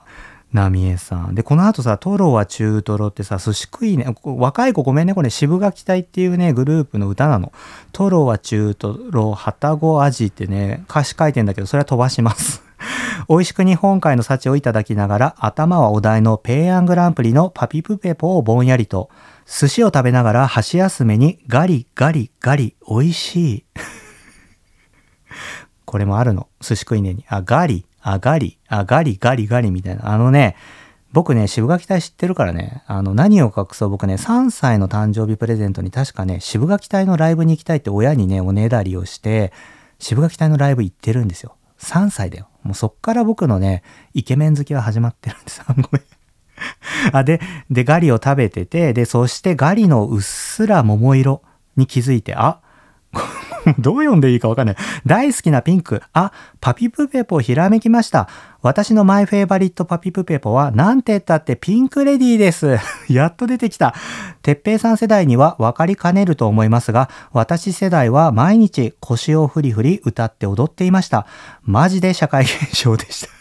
[0.53, 1.35] ナミエさん。
[1.35, 4.15] で、この後さ、トロは中トロってさ、寿司食いね。
[4.23, 5.13] 若い子ごめんね。
[5.13, 7.51] これ渋垣隊っていうね、グループの歌なの。
[7.91, 12.63] トロは中トロ、はたご味ってね、歌詞書いてんだけど、それは飛ばします。
[13.27, 19.09] 美味しく日本海の幸をいただきながら、頭はお題のペイアングランプリのパピプペポをぼんやりと、
[19.45, 23.65] 寿司を食べながら箸休めにガリガリガリ美味しい。
[25.87, 26.47] これもあるの。
[26.59, 27.25] 寿司食いねに。
[27.29, 30.11] あ、ガリ、あ、ガリ、あ、ガリ、ガリ、ガリみたいな。
[30.11, 30.57] あのね、
[31.13, 39.53] 僕ね、渋垣隊知ってるからね、あの、何を隠そう僕ね、3歳の誕生日プレゼントに確かね、渋垣隊のライブに行きたいって親にね、おねだりをして、
[39.97, 41.55] 渋垣隊のライブ行ってるんですよ。
[41.79, 42.49] 3歳だよ。
[42.63, 43.81] もうそっから僕のね、
[44.13, 45.61] イケメン好きは始まってるんです。
[45.71, 45.83] ごめん。
[47.13, 47.39] あ、で、
[47.71, 51.41] で、ガリを食べてて、で、そしてガリのうっすら桃色
[51.77, 52.59] に気づいて、あ、
[53.79, 54.75] どう読んでいいかわかんない。
[55.05, 56.01] 大好きなピンク。
[56.13, 58.27] あ、パピプペポひらめきました。
[58.61, 62.77] 私のマイフェイバリットパピプペポは、なんて言ったってピンクレディーです。
[63.09, 63.93] やっと出てきた。
[64.41, 71.25] てっぺいさん世代には分かりかねると思いますが、私世代は毎日腰をフリフリ歌って踊っていました。
[71.63, 73.36] マジで社会現象でした。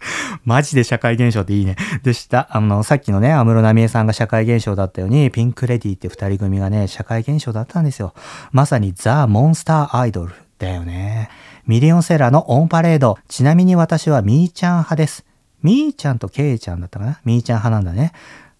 [0.44, 1.76] マジで社会現象っていいね。
[2.02, 2.48] でした。
[2.50, 8.14] あの、さっきのね、安室奈美恵さんが社会現象だったように、ピンクレディって二人組がね、社会現象だったんですよ。
[8.52, 11.30] まさにザ・モンスターアイドルだよね。
[11.66, 13.18] ミリオンセラーのオンパレード。
[13.28, 15.24] ちなみに私はミーちゃん派です。
[15.62, 17.20] ミーちゃんとケイちゃんだったかな？
[17.24, 18.12] ミーちゃん派なんだね。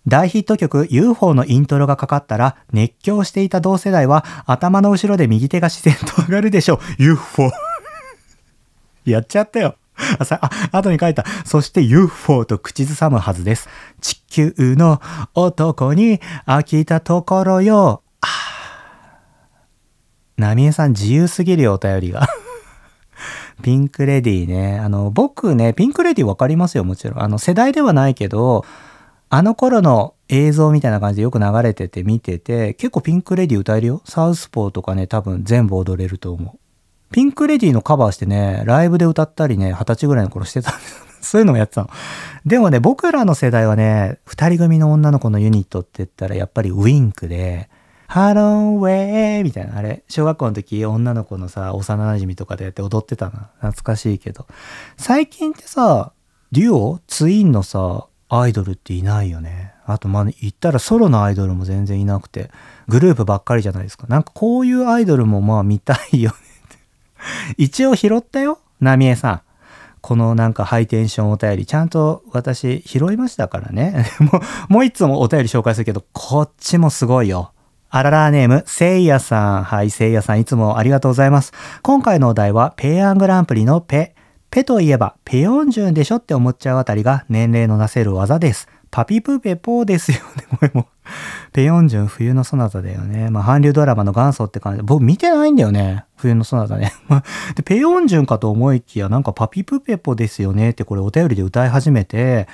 [0.08, 7.02] 大ヒット曲 UFO のイントロがかかったら熱狂していた同世代は頭の後ろで右手が自然と上がるでしょう。
[7.02, 7.50] UFO。
[9.04, 9.76] やっちゃったよ。
[10.18, 11.24] あ、さ、あ、後に書いた。
[11.44, 13.68] そして UFO と口ずさむはずです。
[14.00, 15.00] 地球の
[15.34, 18.02] 男に飽きたところよ。
[18.20, 18.26] あ。
[20.36, 22.26] ナミエさん自由すぎるよ、お便りが。
[23.62, 24.78] ピンクレディーね。
[24.78, 27.22] あの、僕ね、ピンクレディーわかりますよ、もちろん。
[27.22, 28.64] あの、世代ではないけど、
[29.28, 34.02] あの頃の映像みたいな感じでよく流れてて見てて、結構ピンクレディー歌えるよ。
[34.04, 36.65] サウスポーとかね、多分全部踊れると思う。
[37.12, 41.06] ピンクレディーのカバーしてね、ライブで歌ったりね、二十歳ぐらいの頃してたんです。
[41.30, 41.90] そういうのもやってたの。
[42.44, 47.68] でもね、僕らの世代はね、二人組の女の子のユニットって言ったらやっぱりウィンクで、
[48.06, 53.50] ハローウェイみたいな、あれ、小学校の時女の子のさ、幼馴染とかでやって踊ってたな。
[53.58, 54.46] 懐かしいけど。
[54.96, 56.12] 最近ってさ、
[56.52, 57.00] デュオ？
[57.08, 59.72] ツインのさ、アイドルっていないよね。
[59.84, 62.50] あと、まあ、言ったらソロのアイドルも全然いなくて、
[62.88, 64.06] グループばっかりじゃないですか。
[64.08, 66.36] なんかこういうアイドルもまあ見たいよね。
[67.56, 69.40] 一応拾ったよ、ナミエさん。
[70.00, 74.06] このなんかハイテンションお便り、ちゃんと私拾いましたからね。
[74.20, 77.52] もう、もう一つもお便り紹介するけど、こっちもすごいよ。
[77.90, 79.64] あららネーム、せいやさん。
[79.64, 81.52] はい、せいやさんいつもありがとうございます。
[81.82, 84.14] 今回のお題は、ペイアングランプリのペ。
[84.50, 88.68] ペといえば、ペヨンジュンでしょって思っちゃうあたりが年齢のなせる技です。
[88.90, 90.46] パピプペポーですよね。
[90.50, 90.86] こ れも。
[91.56, 93.30] ペヨンジュン冬のソナタだよね。
[93.30, 94.82] まあ、韓流ドラマの元祖って感じ。
[94.82, 96.04] 僕見てないんだよね。
[96.14, 96.92] 冬のソナタね。
[97.56, 102.46] で、ペヨンジュンかと思いきや、なんかパピプペポですよねってこれお便りで歌い始めて、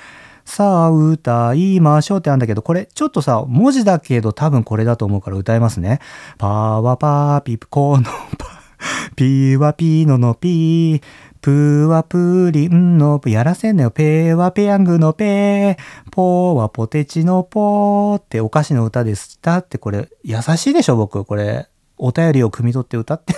[0.45, 5.99] さあ歌いましょうってあるんだけど、これちょっとさ、文字だけど多分これだと思うから歌いますね。
[6.37, 8.09] パワパーピプコのパ、
[9.17, 11.01] ピーワピーノのピー、
[11.43, 13.91] プーはプリンのプ、やらせんなよ。
[13.91, 21.25] ペーはペヤングのペー、ポーはポテチのポーってお菓子の歌でしたってこれ優しいでしょ僕。
[21.25, 21.67] これ
[21.97, 23.33] お便りを汲み取って歌って。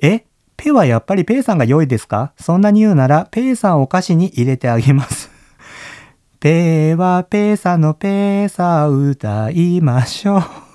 [0.00, 0.24] え？
[0.56, 5.30] ペはやっぱりペイさんが良いですかそんなに言うならペイさんお菓子に入れてあげます。
[6.40, 10.67] ペーはペイさんのペーさ歌いましょう。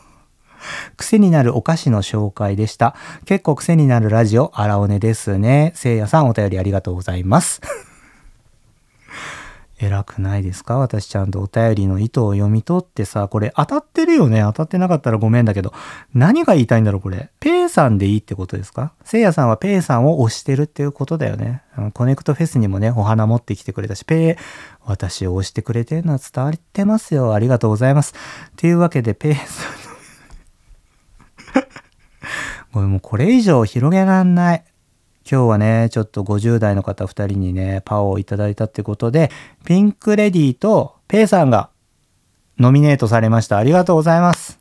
[0.97, 2.95] 癖になるお菓子の紹介でした。
[3.25, 5.71] 結構癖になるラジオ、あらおねですね。
[5.75, 7.61] せいやさんお便りありがとうございます。
[9.79, 10.77] 偉くないですか？
[10.77, 14.39] 私ちゃんとお便りの意図を読み取ってさ、これ当たってるよね？
[14.41, 15.73] 当たってなかったらごめんだけど、
[16.13, 17.31] 何が言いたいんだろうこれ？
[17.41, 18.93] ペイさんでいいってことですか？
[19.03, 21.63] せいやさんはペイさんを推してるっていうことだよね。
[21.93, 24.43] コネクトフェスにもね、お花持ってきてくれたし、ペイ、
[24.85, 27.33] 私を推してくれてるのは伝わってますよ。
[27.33, 28.13] ありがとうございます。
[28.55, 29.45] というわけで、ペイさん
[32.71, 34.63] もうこれ以上広げらんない。
[35.29, 39.31] 今日はね、ちょっと50代の方2人にね、パワーをいただいたってことで、
[39.65, 41.69] ピンクレディとペイさんが
[42.59, 43.57] ノミネートされました。
[43.57, 44.59] ありがとうございます。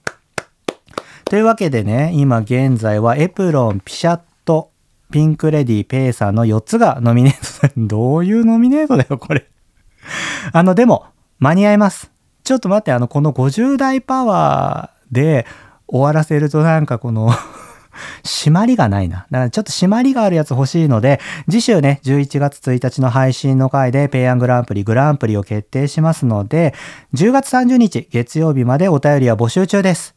[1.25, 4.71] というわけでね、今現在はエプロン、ピシャット、
[5.11, 7.73] ピンクレディ、ペイさんの4つがノミネートされ。
[7.77, 9.47] どういうノミネートだよ、これ。
[10.53, 11.07] あの、でも、
[11.39, 12.11] 間に合います。
[12.45, 15.47] ちょっと待って、あの、この50代パワーで
[15.93, 17.31] 終わらせるとなんかこの
[18.25, 19.27] 締まりがないな。
[19.31, 21.21] だからちょっと締まりがあるやつ欲しいので、
[21.51, 26.75] 次週ね、11月1日の配信の回でペイアングランプリ、グランプリを決定しますので、
[27.15, 30.15] 10月30日月曜日までお便りは募集中です。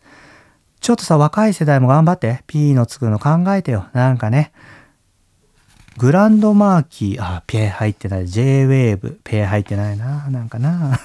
[0.79, 2.43] ちょっとさ、若い世代も頑張って。
[2.47, 3.87] P のつくの考えてよ。
[3.93, 4.53] なんかね。
[5.97, 8.27] グランドマーキー、あ、ペイ入ってない。
[8.27, 10.29] J-Wave、ペイ入ってないな。
[10.29, 10.99] なんかな。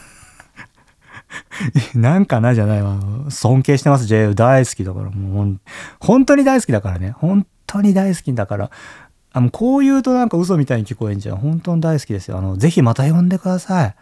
[1.94, 2.98] なんかなじゃないわ。
[3.28, 5.56] 尊敬してます、J 大好きだから、もう、
[6.00, 7.12] 本当に大好きだからね。
[7.18, 8.70] 本当に大好きだから。
[9.32, 11.36] あの、こう言うとなんか嘘みたいに聞こえんじゃん。
[11.36, 12.38] 本当に大好きですよ。
[12.38, 13.94] あの、ぜひまた呼んでください。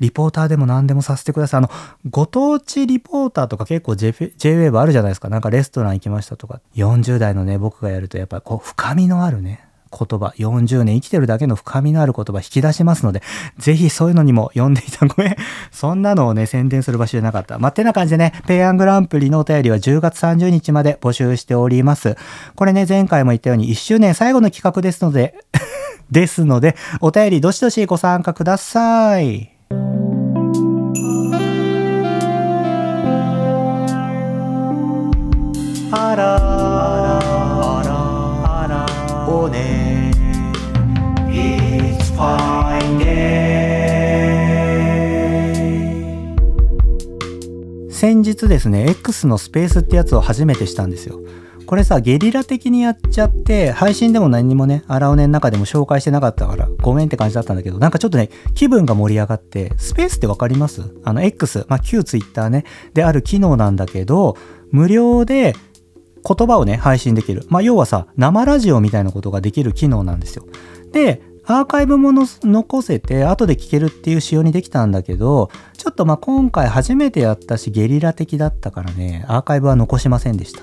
[0.00, 1.58] リポーターでも何でもさせてください。
[1.58, 1.70] あの、
[2.10, 5.28] ご当地リポーターとか結構 J、J-Wave あるじゃないですか。
[5.28, 6.60] なんかレストラン行きましたとか。
[6.74, 13.22] 40代のね、僕がやるとやっぱこう、深みのあるね、言葉、40年生きてるだけの深みのある言葉引き出しますので、
[13.58, 15.06] ぜひそういうのにも読んでいた。
[15.06, 15.36] ごめん。
[15.70, 17.58] そんなのをね、宣伝する場所じゃなかった。
[17.58, 22.16] まあ、てな感じでね、ペイアングランプリのお便りは10月30日まで募集しております。
[22.54, 25.34] これね、前回も言ったように1周年最後の企画ですので
[26.10, 29.52] ですので、お便りどしどしご参加ください。
[35.94, 39.81] あらあらあらおね
[48.02, 51.20] 先日ですね X のスペースってやつを初めてしたんですよ。
[51.66, 60.82] これさゲリラ的にやっちゃって配信でも何にもね荒尾根の中でも紹介してなかったからごめんって感じだったんだけどなんかちょっとね気分が盛り上がってスペースってわかります？
[61.04, 64.36] あの X まあ旧 Twitter ねである機能なんだけど
[64.72, 65.54] 無料で
[66.26, 67.46] 言葉をね配信できる。
[67.50, 70.44] まあ要はさ生ラジオみたいなことができる機能なんですよ。
[70.90, 80.62] でアーカイブも残せて後で聞けるっていう仕様にできたんだけどちょっとまあ今回初めてやったしゲリラ的だったからねアーカイブは残しませんでした。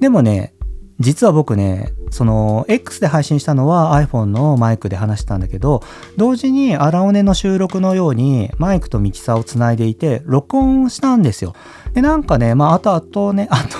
[0.00, 0.54] でもね
[1.00, 5.82] 実は僕ねその X で配信したのは iPhone のマイクで話したんだけど
[6.16, 11.54] 同時に荒尾根の収録のようにマイクとミキサーをつないでいて録音したんですよ。
[11.94, 13.78] でなんかねまああとあとねあと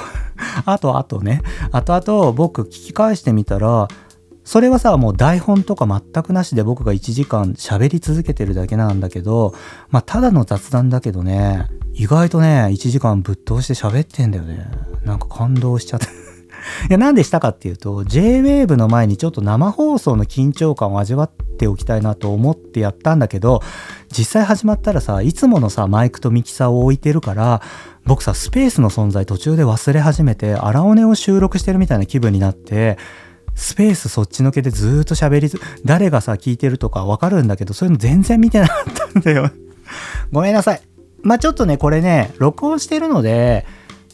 [0.66, 3.88] あとあとねあとあと僕聞き返してみたら
[4.44, 9.54] それはさもう台本とか全くなしで僕が1時間喋り続けてるだけなんだけど
[9.90, 14.66] まあただの雑談だけどね意外とね1時間ぶっ通して喋ってんだよね。
[15.04, 16.06] なんか感動しちゃって。
[16.88, 23.62] いやなんでしたかっていうと JWAVE の前にちょっと生放送の緊張感を味わっておきたいなと思ってやったんだけど
[24.10, 27.60] 実際始まったらさいつものさマイクとミキサーを置いてるから
[28.06, 32.96] 僕さスペースの存在途中で忘れ始めて荒尾根を収録してるみたいな気分になって
[33.54, 39.50] スペースそっちのけでずっと喋りず、誰がさ、聞いてるとかわかるんだけど、そういうの全然見てなかったんだよ
[40.32, 40.80] ごめんなさい。
[41.22, 43.66] まあちょっとね、これね、録音してるので、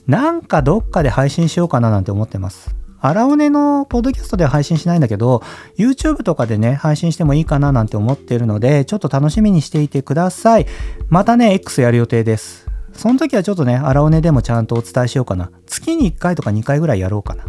[0.06, 2.74] なんかどっかで配信しようかななんて思ってます。
[3.02, 5.42] 荒尾根のポッドキャストでは配信しないんだけど、
[5.78, 10.66] YouTube とかでね、配信してもいいかななんて思ってるので、ちょっと楽しみにしていてください。
[11.08, 12.66] またね、X やる予定です。
[12.92, 15.50] その時はちょっとね、荒尾根でもちゃんとお伝えしようかな。
[15.90, 17.44] 月に1回とか2回ぐらいやろうかな。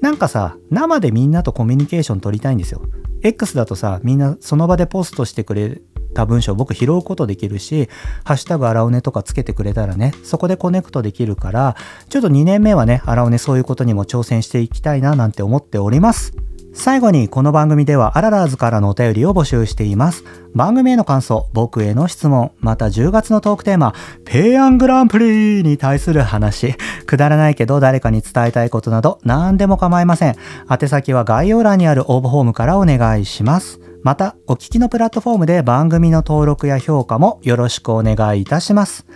[0.00, 2.82] なんかさ、生でみんなとコミュニケーション取りたいんですよ。
[3.22, 5.80] X だとさ、みんなその場でポストしてくれ
[6.14, 7.88] た文章僕拾うことできるし、
[8.24, 11.76] ハッシュタグ荒尾根とかつけてくれたらね、そこでコネクトできるから、
[12.08, 16.32] ちょっと2年目はね、荒尾根そういうことにも挑戦していきたいななんて思っております。
[16.76, 20.24] 最後にこの番組ではアララーズからのお便りを募集しています。
[20.54, 23.94] 番組への感想、僕への質問、また10月のトークテーマ、
[24.24, 26.74] ペイアングランプリに対する話、
[27.06, 30.36] くだらないけど誰かに伝えたいことなど何でも構いません。
[30.68, 33.83] 宛先は概要欄にある応募フォームからお願いします。
[34.04, 39.06] また、お聞きのプラットフォームで番組の登録や評価もよろしくお願いいたします。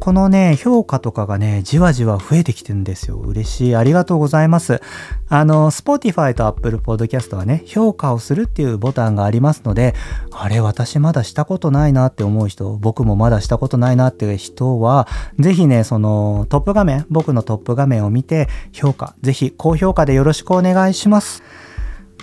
[0.00, 3.16] このね、評価とかがね、じわじわ増えてきてるんですよ。
[3.16, 3.74] 嬉しい。
[3.74, 4.82] ありがとうございます。
[5.30, 9.94] あの、Spotify と Apple Podcast はね、評価をするっていうボタンがありますので、
[10.30, 21.42] あれ、私まだしたことないなって思う人、僕もまだしたことないなって人は、ぜひね、そのトップ画面、僕のトップ画面を見て、評価、ぜひ高評価でよろしくお願いします。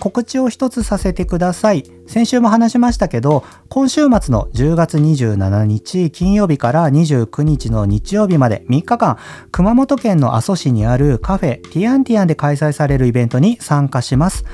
[0.02, 1.84] 告知を一つさせてください。
[2.08, 9.16] 先週も話しましたけど、今週末の10月27日金曜日から29日の日曜日まで3日間、
[9.52, 14.44] 熊本県の阿蘇市にあるカフェティアンティアンで開催されるイベントに参加します。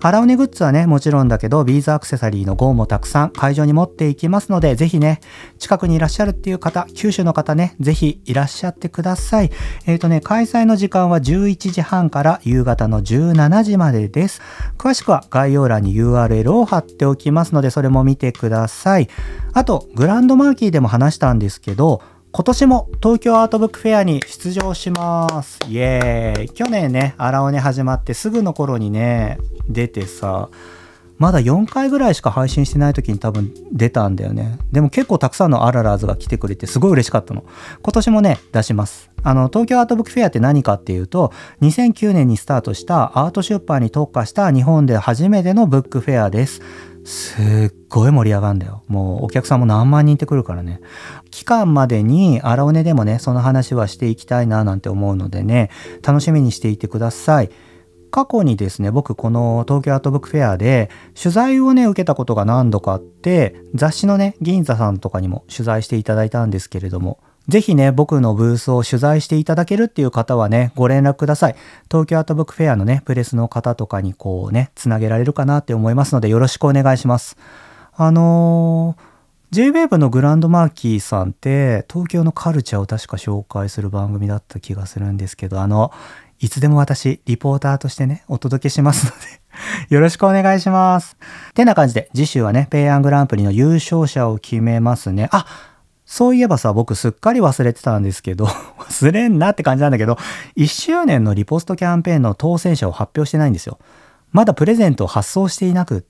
[0.00, 5.20] 荒尾根グッズはね、もちろんだけど、ビーズアクセサリーの号もたくさん会場に持っていきますので、ぜひね、
[5.58, 9.50] 近くにいらっしゃるっていう方、九州の方ね、ぜひいらっしゃってください。
[9.86, 14.40] えっ、ー、とね、開催の時間は11時半から夕方の17時までです。
[14.78, 19.08] 詳しくは概要欄に URL を貼っておきますので、それも見てください。
[19.52, 22.02] あと、グランドマーキーでも話したんですけど、
[22.32, 25.58] 今年も東京アートブックフェアに出場します。
[25.68, 26.48] イエーイ。
[26.50, 30.50] 去年ね、荒尾根始まってすぐの頃にね、出てさ、
[31.18, 34.58] まだ4回ぐらいしか配信してない時に多分出たんだよね。
[34.70, 37.44] でも結構たくさんのアララーズが来てくれてすごい嬉しかったの。
[37.82, 39.10] 今年もね、出します。
[39.22, 46.60] あの、東京アートブックフェアって何かっていうと、2009年にスタートしたアート出版に特化した日本で初めてのブックフェアです。
[47.06, 48.82] すっごい盛り上がるんだよ。
[48.88, 50.80] もうお客さんも何万人ってくるからね。
[51.30, 55.70] 期間までに荒尾根でもね、その話はしていきたいななんて思うのでね、
[56.04, 57.50] 楽しみにしていてください。
[58.10, 71.56] 過去にですね、僕この東京アートブックフェアで取材をね、受けたことが何度かあって、雑誌のね、銀座さんとかにも取材していただいたんですけれども、ぜひね、僕のブースを取材していただけるっていう方はね、ご連絡ください。
[71.88, 77.36] 東京アートブックフェアのね、プレスの方とかにこうね、つなげられるかなって思いますので、よろしくお願いします。
[77.94, 85.92] あのー、JWAVE のグランドマーキーさんって、東京のカルチャーを確か紹介する番組だった気がするんですけど、あの、
[86.40, 89.12] いつでも私、リポーターとしてね、お届けしますの
[89.88, 91.16] で よろしくお願いします。
[91.54, 95.28] てな感じで、次週はね、ペイアングランプリの優勝者を決めますね。
[95.32, 95.46] あ
[96.06, 98.46] そういえばさ、僕すっかり忘れてたんですけど、
[98.78, 100.16] 忘れんなって感じなんだけど、
[100.56, 103.78] 1周年のリポストキャンペーンの当選者を発表してないんですよ。
[104.30, 106.04] まだプレゼントを発送していなくっ、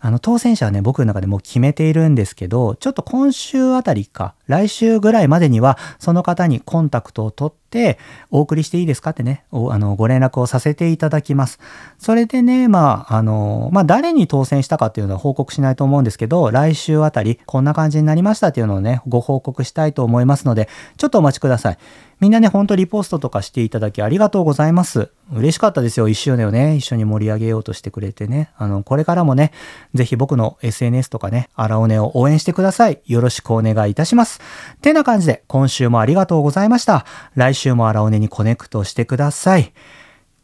[0.00, 7.98] あの、当選者はね、僕の中でもう決めているんですけど、ちょっと今週あたりか、来週ぐらいまでには、その方にコンタクトを取って、
[8.30, 11.58] お送りしていいですかってね、あの、ご連絡をさせていただきます。
[11.98, 21.78] それでね、まあ、あの、まあ、誰に当選したかっていうのは報告しないと思うんですけど、来週あたり、こんな感じになりましたっていうのをね、ご報告したいと思いますので、ちょっとお待ちください。
[22.20, 25.10] みんなね、ほんとリポストとかしていただきありがとうございます。
[25.32, 26.08] 嬉しかったですよ。
[26.08, 28.50] 一周年をね、一緒に盛り上げようとしてくれてね。
[28.56, 29.52] あの、これからもね、
[29.94, 33.00] ぜひ僕の SNS とかね、荒尾根を応援してください。
[33.06, 34.40] よろしくお願いいたします。
[34.82, 37.06] てな感じで、今週もありがとうございました。
[37.34, 39.72] 来週も荒尾根にコネクトしてください。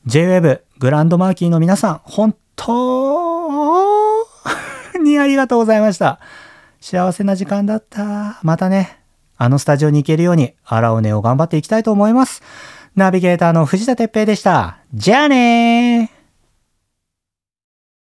[0.07, 4.27] JWEB グランドマーキーの皆さん、本当
[5.03, 6.21] にありがとうございました。
[6.81, 8.39] 幸せな時間だった。
[8.43, 9.01] またね、
[9.37, 12.43] あのスタジオに行けるように、荒尾根を頑張っていきたいと思います。
[12.97, 14.79] ナビゲーターの藤田哲平でした。
[14.95, 16.14] じゃあねー